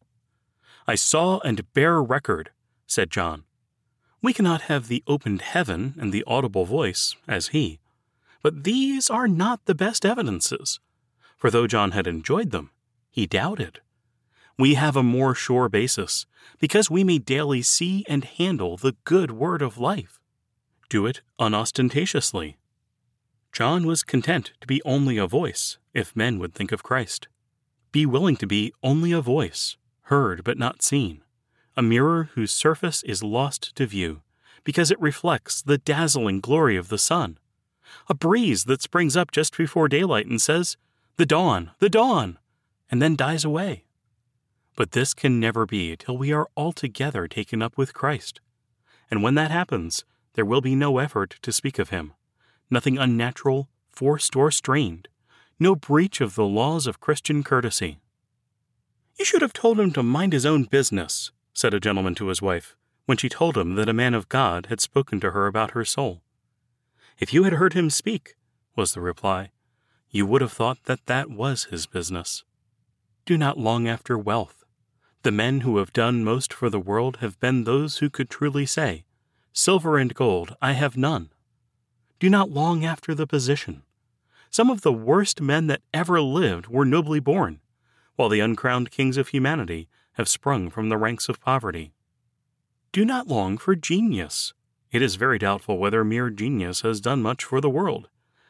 I 0.86 0.94
saw 0.94 1.40
and 1.40 1.74
bear 1.74 2.04
record, 2.04 2.52
said 2.88 3.12
John. 3.12 3.44
We 4.22 4.34
cannot 4.34 4.62
have 4.64 4.88
the 4.88 5.04
opened 5.06 5.42
heaven 5.44 5.94
and 6.00 6.12
the 6.12 6.24
audible 6.26 6.66
voice, 6.66 7.16
as 7.28 7.50
he. 7.50 7.80
But 8.42 8.64
these 8.64 9.10
are 9.10 9.28
not 9.28 9.66
the 9.66 9.76
best 9.76 10.06
evidences, 10.06 10.80
for 11.38 11.52
though 11.52 11.68
John 11.68 11.92
had 11.92 12.08
enjoyed 12.08 12.52
them, 12.52 12.72
he 13.12 13.28
doubted. 13.28 13.82
We 14.58 14.74
have 14.74 14.96
a 14.96 15.04
more 15.04 15.36
sure 15.36 15.70
basis, 15.70 16.26
because 16.58 16.90
we 16.90 17.04
may 17.04 17.20
daily 17.20 17.62
see 17.62 18.04
and 18.10 18.24
handle 18.24 18.78
the 18.78 18.96
good 19.04 19.32
word 19.32 19.62
of 19.62 19.78
life. 19.78 20.20
Do 20.90 21.06
it 21.06 21.22
unostentatiously, 21.38 22.58
John 23.52 23.88
was 23.88 24.04
content 24.04 24.54
to 24.62 24.68
be 24.68 24.84
only 24.84 25.18
a 25.18 25.26
voice, 25.26 25.80
if 25.92 26.16
men 26.16 26.38
would 26.38 26.54
think 26.54 26.72
of 26.72 26.84
Christ. 26.84 27.28
Be 27.92 28.06
willing 28.06 28.36
to 28.38 28.46
be 28.46 28.72
only 28.84 29.12
a 29.12 29.20
voice, 29.20 29.78
heard 30.04 30.44
but 30.44 30.60
not 30.60 30.84
seen, 30.84 31.24
a 31.78 31.84
mirror 31.84 32.30
whose 32.34 32.52
surface 32.52 33.04
is 33.04 33.24
lost 33.24 33.76
to 33.76 33.86
view, 33.86 34.22
because 34.64 34.92
it 34.92 35.00
reflects 35.00 35.62
the 35.62 35.78
dazzling 35.78 36.42
glory 36.42 36.76
of 36.76 36.90
the 36.90 36.98
sun, 36.98 37.38
a 38.10 38.16
breeze 38.16 38.66
that 38.66 38.82
springs 38.82 39.16
up 39.16 39.32
just 39.32 39.56
before 39.56 39.88
daylight 39.88 40.26
and 40.26 40.42
says, 40.42 40.76
The 41.18 41.26
dawn, 41.26 41.72
the 41.80 41.90
dawn, 41.90 42.40
and 42.90 43.02
then 43.02 43.16
dies 43.16 43.46
away. 43.46 43.86
But 44.76 44.92
this 44.92 45.14
can 45.14 45.40
never 45.40 45.66
be 45.66 45.96
till 45.96 46.18
we 46.18 46.34
are 46.34 46.48
altogether 46.58 47.28
taken 47.28 47.62
up 47.62 47.78
with 47.78 47.94
Christ. 47.94 48.42
And 49.10 49.24
when 49.24 49.36
that 49.36 49.52
happens, 49.52 50.04
there 50.34 50.46
will 50.46 50.62
be 50.62 50.76
no 50.76 50.98
effort 50.98 51.38
to 51.42 51.52
speak 51.52 51.80
of 51.80 51.90
him 51.90 52.14
nothing 52.70 52.98
unnatural, 52.98 53.70
forced, 53.88 54.36
or 54.36 54.52
strained, 54.52 55.08
no 55.58 55.74
breach 55.74 56.20
of 56.20 56.36
the 56.36 56.44
laws 56.44 56.86
of 56.86 57.00
Christian 57.00 57.42
courtesy. 57.42 58.00
You 59.18 59.24
should 59.24 59.42
have 59.42 59.54
told 59.54 59.80
him 59.80 59.92
to 59.94 60.04
mind 60.04 60.34
his 60.34 60.46
own 60.46 60.66
business, 60.66 61.32
said 61.58 61.74
a 61.74 61.80
gentleman 61.80 62.14
to 62.14 62.28
his 62.28 62.40
wife, 62.40 62.76
when 63.08 63.18
she 63.18 63.28
told 63.28 63.58
him 63.58 63.74
that 63.74 63.90
a 63.90 63.94
man 63.94 64.14
of 64.14 64.30
God 64.30 64.68
had 64.68 64.80
spoken 64.80 65.20
to 65.20 65.32
her 65.32 65.48
about 65.48 65.72
her 65.72 65.84
soul. 65.84 66.22
If 67.18 67.34
you 67.34 67.46
had 67.46 67.54
heard 67.54 67.74
him 67.74 67.90
speak, 67.90 68.36
was 68.76 68.94
the 68.94 69.02
reply, 69.02 69.50
you 70.12 70.28
would 70.28 70.42
have 70.42 70.54
thought 70.54 70.84
that 70.84 71.08
that 71.08 71.32
was 71.32 71.64
his 71.72 71.88
business. 71.88 72.44
Do 73.26 73.40
not 73.40 73.58
long 73.58 73.88
after 73.88 74.20
wealth. 74.20 74.66
The 75.24 75.32
men 75.32 75.62
who 75.62 75.78
have 75.78 75.92
done 75.92 76.24
most 76.24 76.54
for 76.54 76.70
the 76.70 76.80
world 76.80 77.18
have 77.22 77.40
been 77.40 77.64
those 77.64 77.98
who 77.98 78.12
could 78.12 78.30
truly 78.30 78.68
say, 78.68 79.06
Silver 79.52 79.98
and 79.98 80.14
gold 80.14 80.56
I 80.62 80.74
have 80.74 80.96
none, 80.96 81.32
do 82.20 82.30
not 82.30 82.52
long 82.52 82.86
after 82.86 83.16
the 83.16 83.26
position. 83.26 83.82
Some 84.52 84.70
of 84.70 84.82
the 84.82 84.94
worst 84.94 85.42
men 85.42 85.66
that 85.66 85.82
ever 85.92 86.22
lived 86.22 86.68
were 86.68 86.86
nobly 86.86 87.20
born, 87.20 87.62
while 88.16 88.30
the 88.30 88.42
uncrowned 88.42 88.92
kings 88.92 89.18
of 89.18 89.30
humanity 89.30 89.90
have 90.18 90.28
sprung 90.28 90.70
from 90.70 90.90
the 90.90 90.98
ranks 90.98 91.30
of 91.30 91.40
poverty. 91.40 91.94
Do 92.92 93.06
not 93.06 93.28
long 93.28 93.58
for 93.58 93.76
genius. 93.76 94.54
It 94.92 95.02
is 95.02 95.16
very 95.16 95.38
doubtful 95.38 95.78
whether 95.78 96.04
mere 96.04 96.32
genius 96.32 96.82
has 96.82 97.00
done 97.00 97.22
much 97.22 97.44
for 97.44 97.62
the 97.62 97.70
world. 97.70 98.10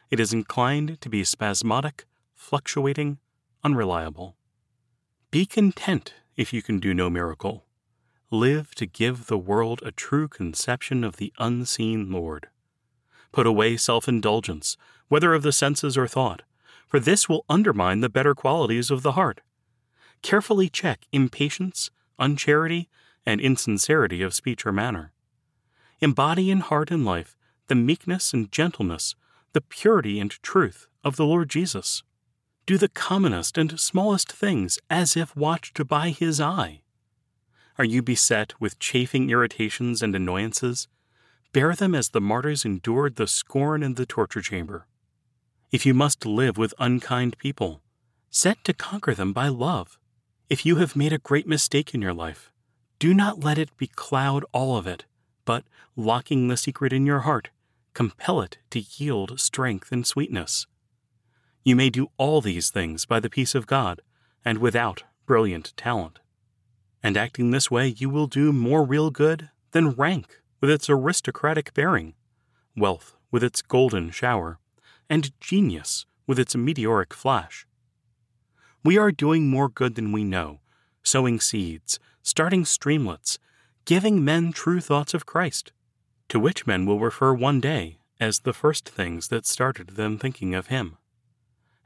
It 0.09 0.19
is 0.19 0.31
inclined 0.31 1.01
to 1.01 1.09
be 1.09 1.25
spasmodic, 1.25 2.05
fluctuating, 2.33 3.17
unreliable. 3.63 4.37
Be 5.29 5.45
content 5.45 6.13
if 6.37 6.53
you 6.53 6.61
can 6.61 6.79
do 6.79 6.93
no 6.93 7.09
miracle. 7.09 7.65
Live 8.31 8.73
to 8.75 8.85
give 8.85 9.27
the 9.27 9.37
world 9.37 9.81
a 9.83 9.91
true 9.91 10.29
conception 10.29 11.03
of 11.03 11.17
the 11.17 11.33
unseen 11.37 12.11
Lord. 12.11 12.47
Put 13.33 13.45
away 13.45 13.75
self 13.75 14.07
indulgence, 14.07 14.77
whether 15.09 15.33
of 15.33 15.43
the 15.43 15.51
senses 15.51 15.97
or 15.97 16.07
thought, 16.07 16.43
for 16.87 16.99
this 16.99 17.27
will 17.27 17.43
undermine 17.49 17.99
the 17.99 18.09
better 18.09 18.33
qualities 18.33 18.89
of 18.89 19.01
the 19.01 19.13
heart. 19.13 19.41
Carefully 20.21 20.69
check 20.69 21.05
impatience, 21.11 21.89
uncharity, 22.19 22.89
and 23.25 23.39
insincerity 23.41 24.21
of 24.21 24.33
speech 24.33 24.65
or 24.65 24.71
manner. 24.71 25.11
Embody 25.99 26.51
in 26.51 26.59
heart 26.59 26.91
and 26.91 27.05
life 27.05 27.35
the 27.67 27.75
meekness 27.75 28.33
and 28.33 28.49
gentleness, 28.51 29.15
the 29.51 29.59
purity 29.59 30.19
and 30.21 30.31
truth 30.41 30.87
of 31.03 31.17
the 31.17 31.25
Lord 31.25 31.49
Jesus. 31.49 32.03
Do 32.65 32.77
the 32.77 32.87
commonest 32.87 33.57
and 33.57 33.77
smallest 33.77 34.31
things 34.31 34.79
as 34.89 35.17
if 35.17 35.35
watched 35.35 35.85
by 35.87 36.11
His 36.11 36.39
eye. 36.39 36.81
Are 37.77 37.85
you 37.85 38.01
beset 38.01 38.53
with 38.59 38.79
chafing 38.79 39.29
irritations 39.29 40.01
and 40.01 40.15
annoyances? 40.15 40.87
bear 41.57 41.73
them 41.73 41.95
as 41.95 42.09
the 42.09 42.21
martyrs 42.21 42.65
endured 42.65 43.15
the 43.15 43.25
scorn 43.25 43.81
and 43.81 43.95
the 43.95 44.05
torture 44.05 44.41
chamber. 44.41 44.85
If 45.71 45.87
you 45.87 45.93
must 45.95 46.23
live 46.23 46.55
with 46.55 46.73
unkind 46.77 47.37
people, 47.39 47.81
set 48.29 48.63
to 48.65 48.73
conquer 48.73 49.15
them 49.15 49.33
by 49.33 49.47
love. 49.47 49.97
If 50.49 50.65
you 50.65 50.77
have 50.77 50.95
made 50.95 51.11
a 51.11 51.17
great 51.17 51.45
mistake 51.45 51.93
in 51.93 52.01
your 52.01 52.13
life, 52.13 52.53
do 52.99 53.13
not 53.13 53.43
let 53.43 53.57
it 53.57 53.75
becloud 53.77 54.43
all 54.53 54.77
of 54.77 54.87
it, 54.87 55.03
but, 55.43 55.65
locking 55.97 56.47
the 56.47 56.55
secret 56.55 56.93
in 56.93 57.05
your 57.05 57.19
heart, 57.19 57.49
compel 57.93 58.39
it 58.39 58.57
to 58.69 58.79
yield 58.79 59.41
strength 59.41 59.91
and 59.91 60.07
sweetness. 60.07 60.65
You 61.65 61.75
may 61.75 61.89
do 61.89 62.11
all 62.15 62.39
these 62.39 62.69
things 62.69 63.05
by 63.05 63.19
the 63.19 63.29
peace 63.29 63.55
of 63.55 63.67
God 63.67 63.99
and 64.45 64.59
without 64.59 65.03
brilliant 65.25 65.73
talent. 65.75 66.19
And 67.03 67.17
acting 67.17 67.51
this 67.51 67.69
way, 67.69 67.87
you 67.97 68.09
will 68.09 68.27
do 68.27 68.53
more 68.53 68.85
real 68.85 69.09
good 69.09 69.49
than 69.71 69.91
rank 69.91 70.39
with 70.61 70.69
its 70.69 70.89
aristocratic 70.89 71.73
bearing, 71.73 72.13
wealth 72.73 73.17
with 73.31 73.43
its 73.43 73.61
golden 73.61 74.11
shower, 74.11 74.59
and 75.09 75.37
genius 75.41 76.05
with 76.25 76.39
its 76.39 76.55
meteoric 76.55 77.13
flash. 77.13 77.67
We 78.83 78.97
are 78.97 79.11
doing 79.11 79.47
more 79.47 79.69
good 79.69 79.95
than 79.95 80.11
we 80.11 80.23
know, 80.23 80.59
sowing 81.03 81.39
seeds, 81.39 81.99
starting 82.21 82.63
streamlets, 82.63 83.37
giving 83.85 84.23
men 84.23 84.51
true 84.51 84.79
thoughts 84.79 85.13
of 85.13 85.25
Christ, 85.25 85.71
to 86.29 86.39
which 86.39 86.67
men 86.67 86.85
will 86.85 86.99
refer 86.99 87.33
one 87.33 87.59
day 87.59 87.97
as 88.19 88.39
the 88.39 88.53
first 88.53 88.87
things 88.87 89.27
that 89.29 89.45
started 89.45 89.91
them 89.91 90.17
thinking 90.17 90.55
of 90.55 90.67
Him. 90.67 90.97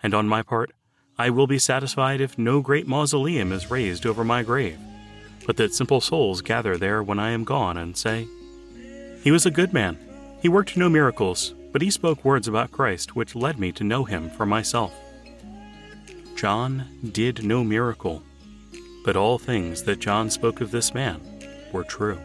And 0.01 0.13
on 0.13 0.27
my 0.27 0.41
part, 0.41 0.71
I 1.17 1.30
will 1.30 1.47
be 1.47 1.60
satisfied 1.60 2.21
if 2.21 2.38
no 2.38 2.62
great 2.62 2.88
mausoleum 2.88 3.51
is 3.51 3.69
raised 3.69 4.06
over 4.06 4.23
my 4.23 4.43
grave, 4.43 4.80
but 5.46 5.58
that 5.58 5.73
simple 5.73 6.02
souls 6.02 6.42
gather 6.42 6.77
there 6.77 7.04
when 7.04 7.19
I 7.19 7.31
am 7.31 7.44
gone 7.44 7.77
and 7.77 7.96
say, 7.96 8.27
he 9.21 9.29
was 9.29 9.46
a 9.46 9.52
good 9.52 9.71
man. 9.71 10.00
He 10.42 10.50
worked 10.50 10.75
no 10.75 10.89
miracles, 10.89 11.54
but 11.71 11.83
he 11.83 11.92
spoke 11.92 12.25
words 12.25 12.48
about 12.48 12.71
Christ 12.71 13.15
which 13.15 13.35
led 13.35 13.60
me 13.60 13.71
to 13.73 13.83
know 13.83 14.04
him 14.04 14.31
for 14.31 14.48
myself. 14.48 14.92
John 16.42 16.87
did 17.12 17.46
no 17.46 17.63
miracle, 17.63 18.23
but 19.06 19.15
all 19.15 19.37
things 19.37 19.83
that 19.83 20.00
John 20.00 20.31
spoke 20.31 20.60
of 20.60 20.71
this 20.71 20.92
man 20.92 21.21
were 21.71 21.83
true. 21.83 22.19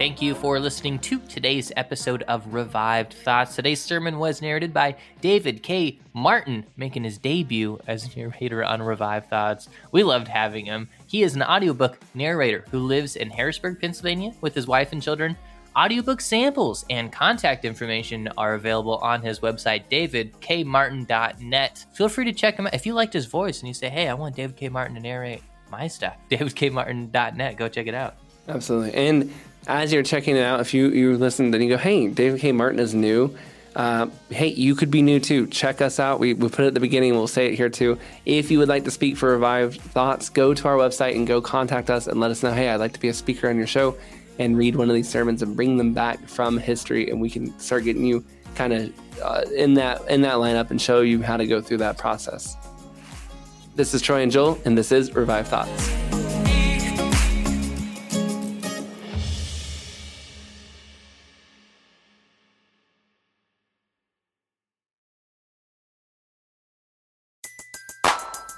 Thank 0.00 0.22
you 0.22 0.34
for 0.34 0.58
listening 0.58 0.98
to 1.00 1.18
today's 1.28 1.72
episode 1.76 2.22
of 2.22 2.54
Revived 2.54 3.12
Thoughts. 3.12 3.54
Today's 3.54 3.82
sermon 3.82 4.18
was 4.18 4.40
narrated 4.40 4.72
by 4.72 4.96
David 5.20 5.62
K. 5.62 5.98
Martin, 6.14 6.64
making 6.78 7.04
his 7.04 7.18
debut 7.18 7.78
as 7.86 8.06
a 8.06 8.18
narrator 8.18 8.64
on 8.64 8.80
Revived 8.80 9.28
Thoughts. 9.28 9.68
We 9.92 10.02
loved 10.02 10.26
having 10.26 10.64
him. 10.64 10.88
He 11.06 11.22
is 11.22 11.36
an 11.36 11.42
audiobook 11.42 11.98
narrator 12.14 12.64
who 12.70 12.78
lives 12.78 13.16
in 13.16 13.28
Harrisburg, 13.28 13.78
Pennsylvania 13.78 14.32
with 14.40 14.54
his 14.54 14.66
wife 14.66 14.92
and 14.92 15.02
children. 15.02 15.36
Audiobook 15.76 16.22
samples 16.22 16.86
and 16.88 17.12
contact 17.12 17.66
information 17.66 18.26
are 18.38 18.54
available 18.54 18.96
on 19.02 19.20
his 19.20 19.40
website, 19.40 19.82
davidkmartin.net. 19.90 21.84
Feel 21.92 22.08
free 22.08 22.24
to 22.24 22.32
check 22.32 22.58
him 22.58 22.66
out. 22.66 22.72
If 22.72 22.86
you 22.86 22.94
liked 22.94 23.12
his 23.12 23.26
voice 23.26 23.58
and 23.58 23.68
you 23.68 23.74
say, 23.74 23.90
hey, 23.90 24.08
I 24.08 24.14
want 24.14 24.34
David 24.34 24.56
K. 24.56 24.70
Martin 24.70 24.94
to 24.94 25.02
narrate 25.02 25.42
my 25.70 25.88
stuff, 25.88 26.16
davidkmartin.net. 26.30 27.58
Go 27.58 27.68
check 27.68 27.86
it 27.86 27.94
out. 27.94 28.16
Absolutely. 28.48 28.94
And 28.94 29.30
as 29.66 29.92
you're 29.92 30.02
checking 30.02 30.36
it 30.36 30.42
out, 30.42 30.60
if 30.60 30.74
you, 30.74 30.88
you 30.90 31.16
listen, 31.16 31.50
then 31.50 31.62
you 31.62 31.68
go, 31.68 31.76
hey, 31.76 32.08
David 32.08 32.40
K. 32.40 32.52
Martin 32.52 32.80
is 32.80 32.94
new. 32.94 33.36
Uh, 33.76 34.08
hey, 34.30 34.48
you 34.48 34.74
could 34.74 34.90
be 34.90 35.00
new 35.00 35.20
too. 35.20 35.46
Check 35.46 35.80
us 35.80 36.00
out. 36.00 36.18
We, 36.18 36.34
we 36.34 36.48
put 36.48 36.64
it 36.64 36.68
at 36.68 36.74
the 36.74 36.80
beginning. 36.80 37.12
We'll 37.12 37.28
say 37.28 37.46
it 37.46 37.54
here 37.54 37.68
too. 37.68 37.98
If 38.26 38.50
you 38.50 38.58
would 38.58 38.68
like 38.68 38.84
to 38.84 38.90
speak 38.90 39.16
for 39.16 39.30
Revived 39.30 39.80
Thoughts, 39.80 40.28
go 40.28 40.52
to 40.54 40.68
our 40.68 40.76
website 40.76 41.14
and 41.14 41.26
go 41.26 41.40
contact 41.40 41.88
us 41.88 42.08
and 42.08 42.18
let 42.18 42.30
us 42.32 42.42
know, 42.42 42.52
hey, 42.52 42.68
I'd 42.68 42.80
like 42.80 42.94
to 42.94 43.00
be 43.00 43.08
a 43.08 43.14
speaker 43.14 43.48
on 43.48 43.56
your 43.56 43.68
show 43.68 43.96
and 44.40 44.56
read 44.56 44.74
one 44.74 44.88
of 44.88 44.94
these 44.94 45.08
sermons 45.08 45.42
and 45.42 45.54
bring 45.54 45.76
them 45.76 45.92
back 45.92 46.18
from 46.26 46.56
history, 46.56 47.10
and 47.10 47.20
we 47.20 47.28
can 47.28 47.56
start 47.60 47.84
getting 47.84 48.04
you 48.04 48.24
kind 48.54 48.72
of 48.72 48.92
uh, 49.22 49.42
in 49.54 49.74
that 49.74 50.00
in 50.08 50.22
that 50.22 50.36
lineup 50.36 50.70
and 50.70 50.80
show 50.80 51.02
you 51.02 51.22
how 51.22 51.36
to 51.36 51.46
go 51.46 51.60
through 51.60 51.76
that 51.76 51.98
process. 51.98 52.56
This 53.76 53.94
is 53.94 54.02
Troy 54.02 54.22
and 54.22 54.32
Joel, 54.32 54.58
and 54.64 54.76
this 54.76 54.92
is 54.92 55.14
Revive 55.14 55.46
Thoughts. 55.46 55.99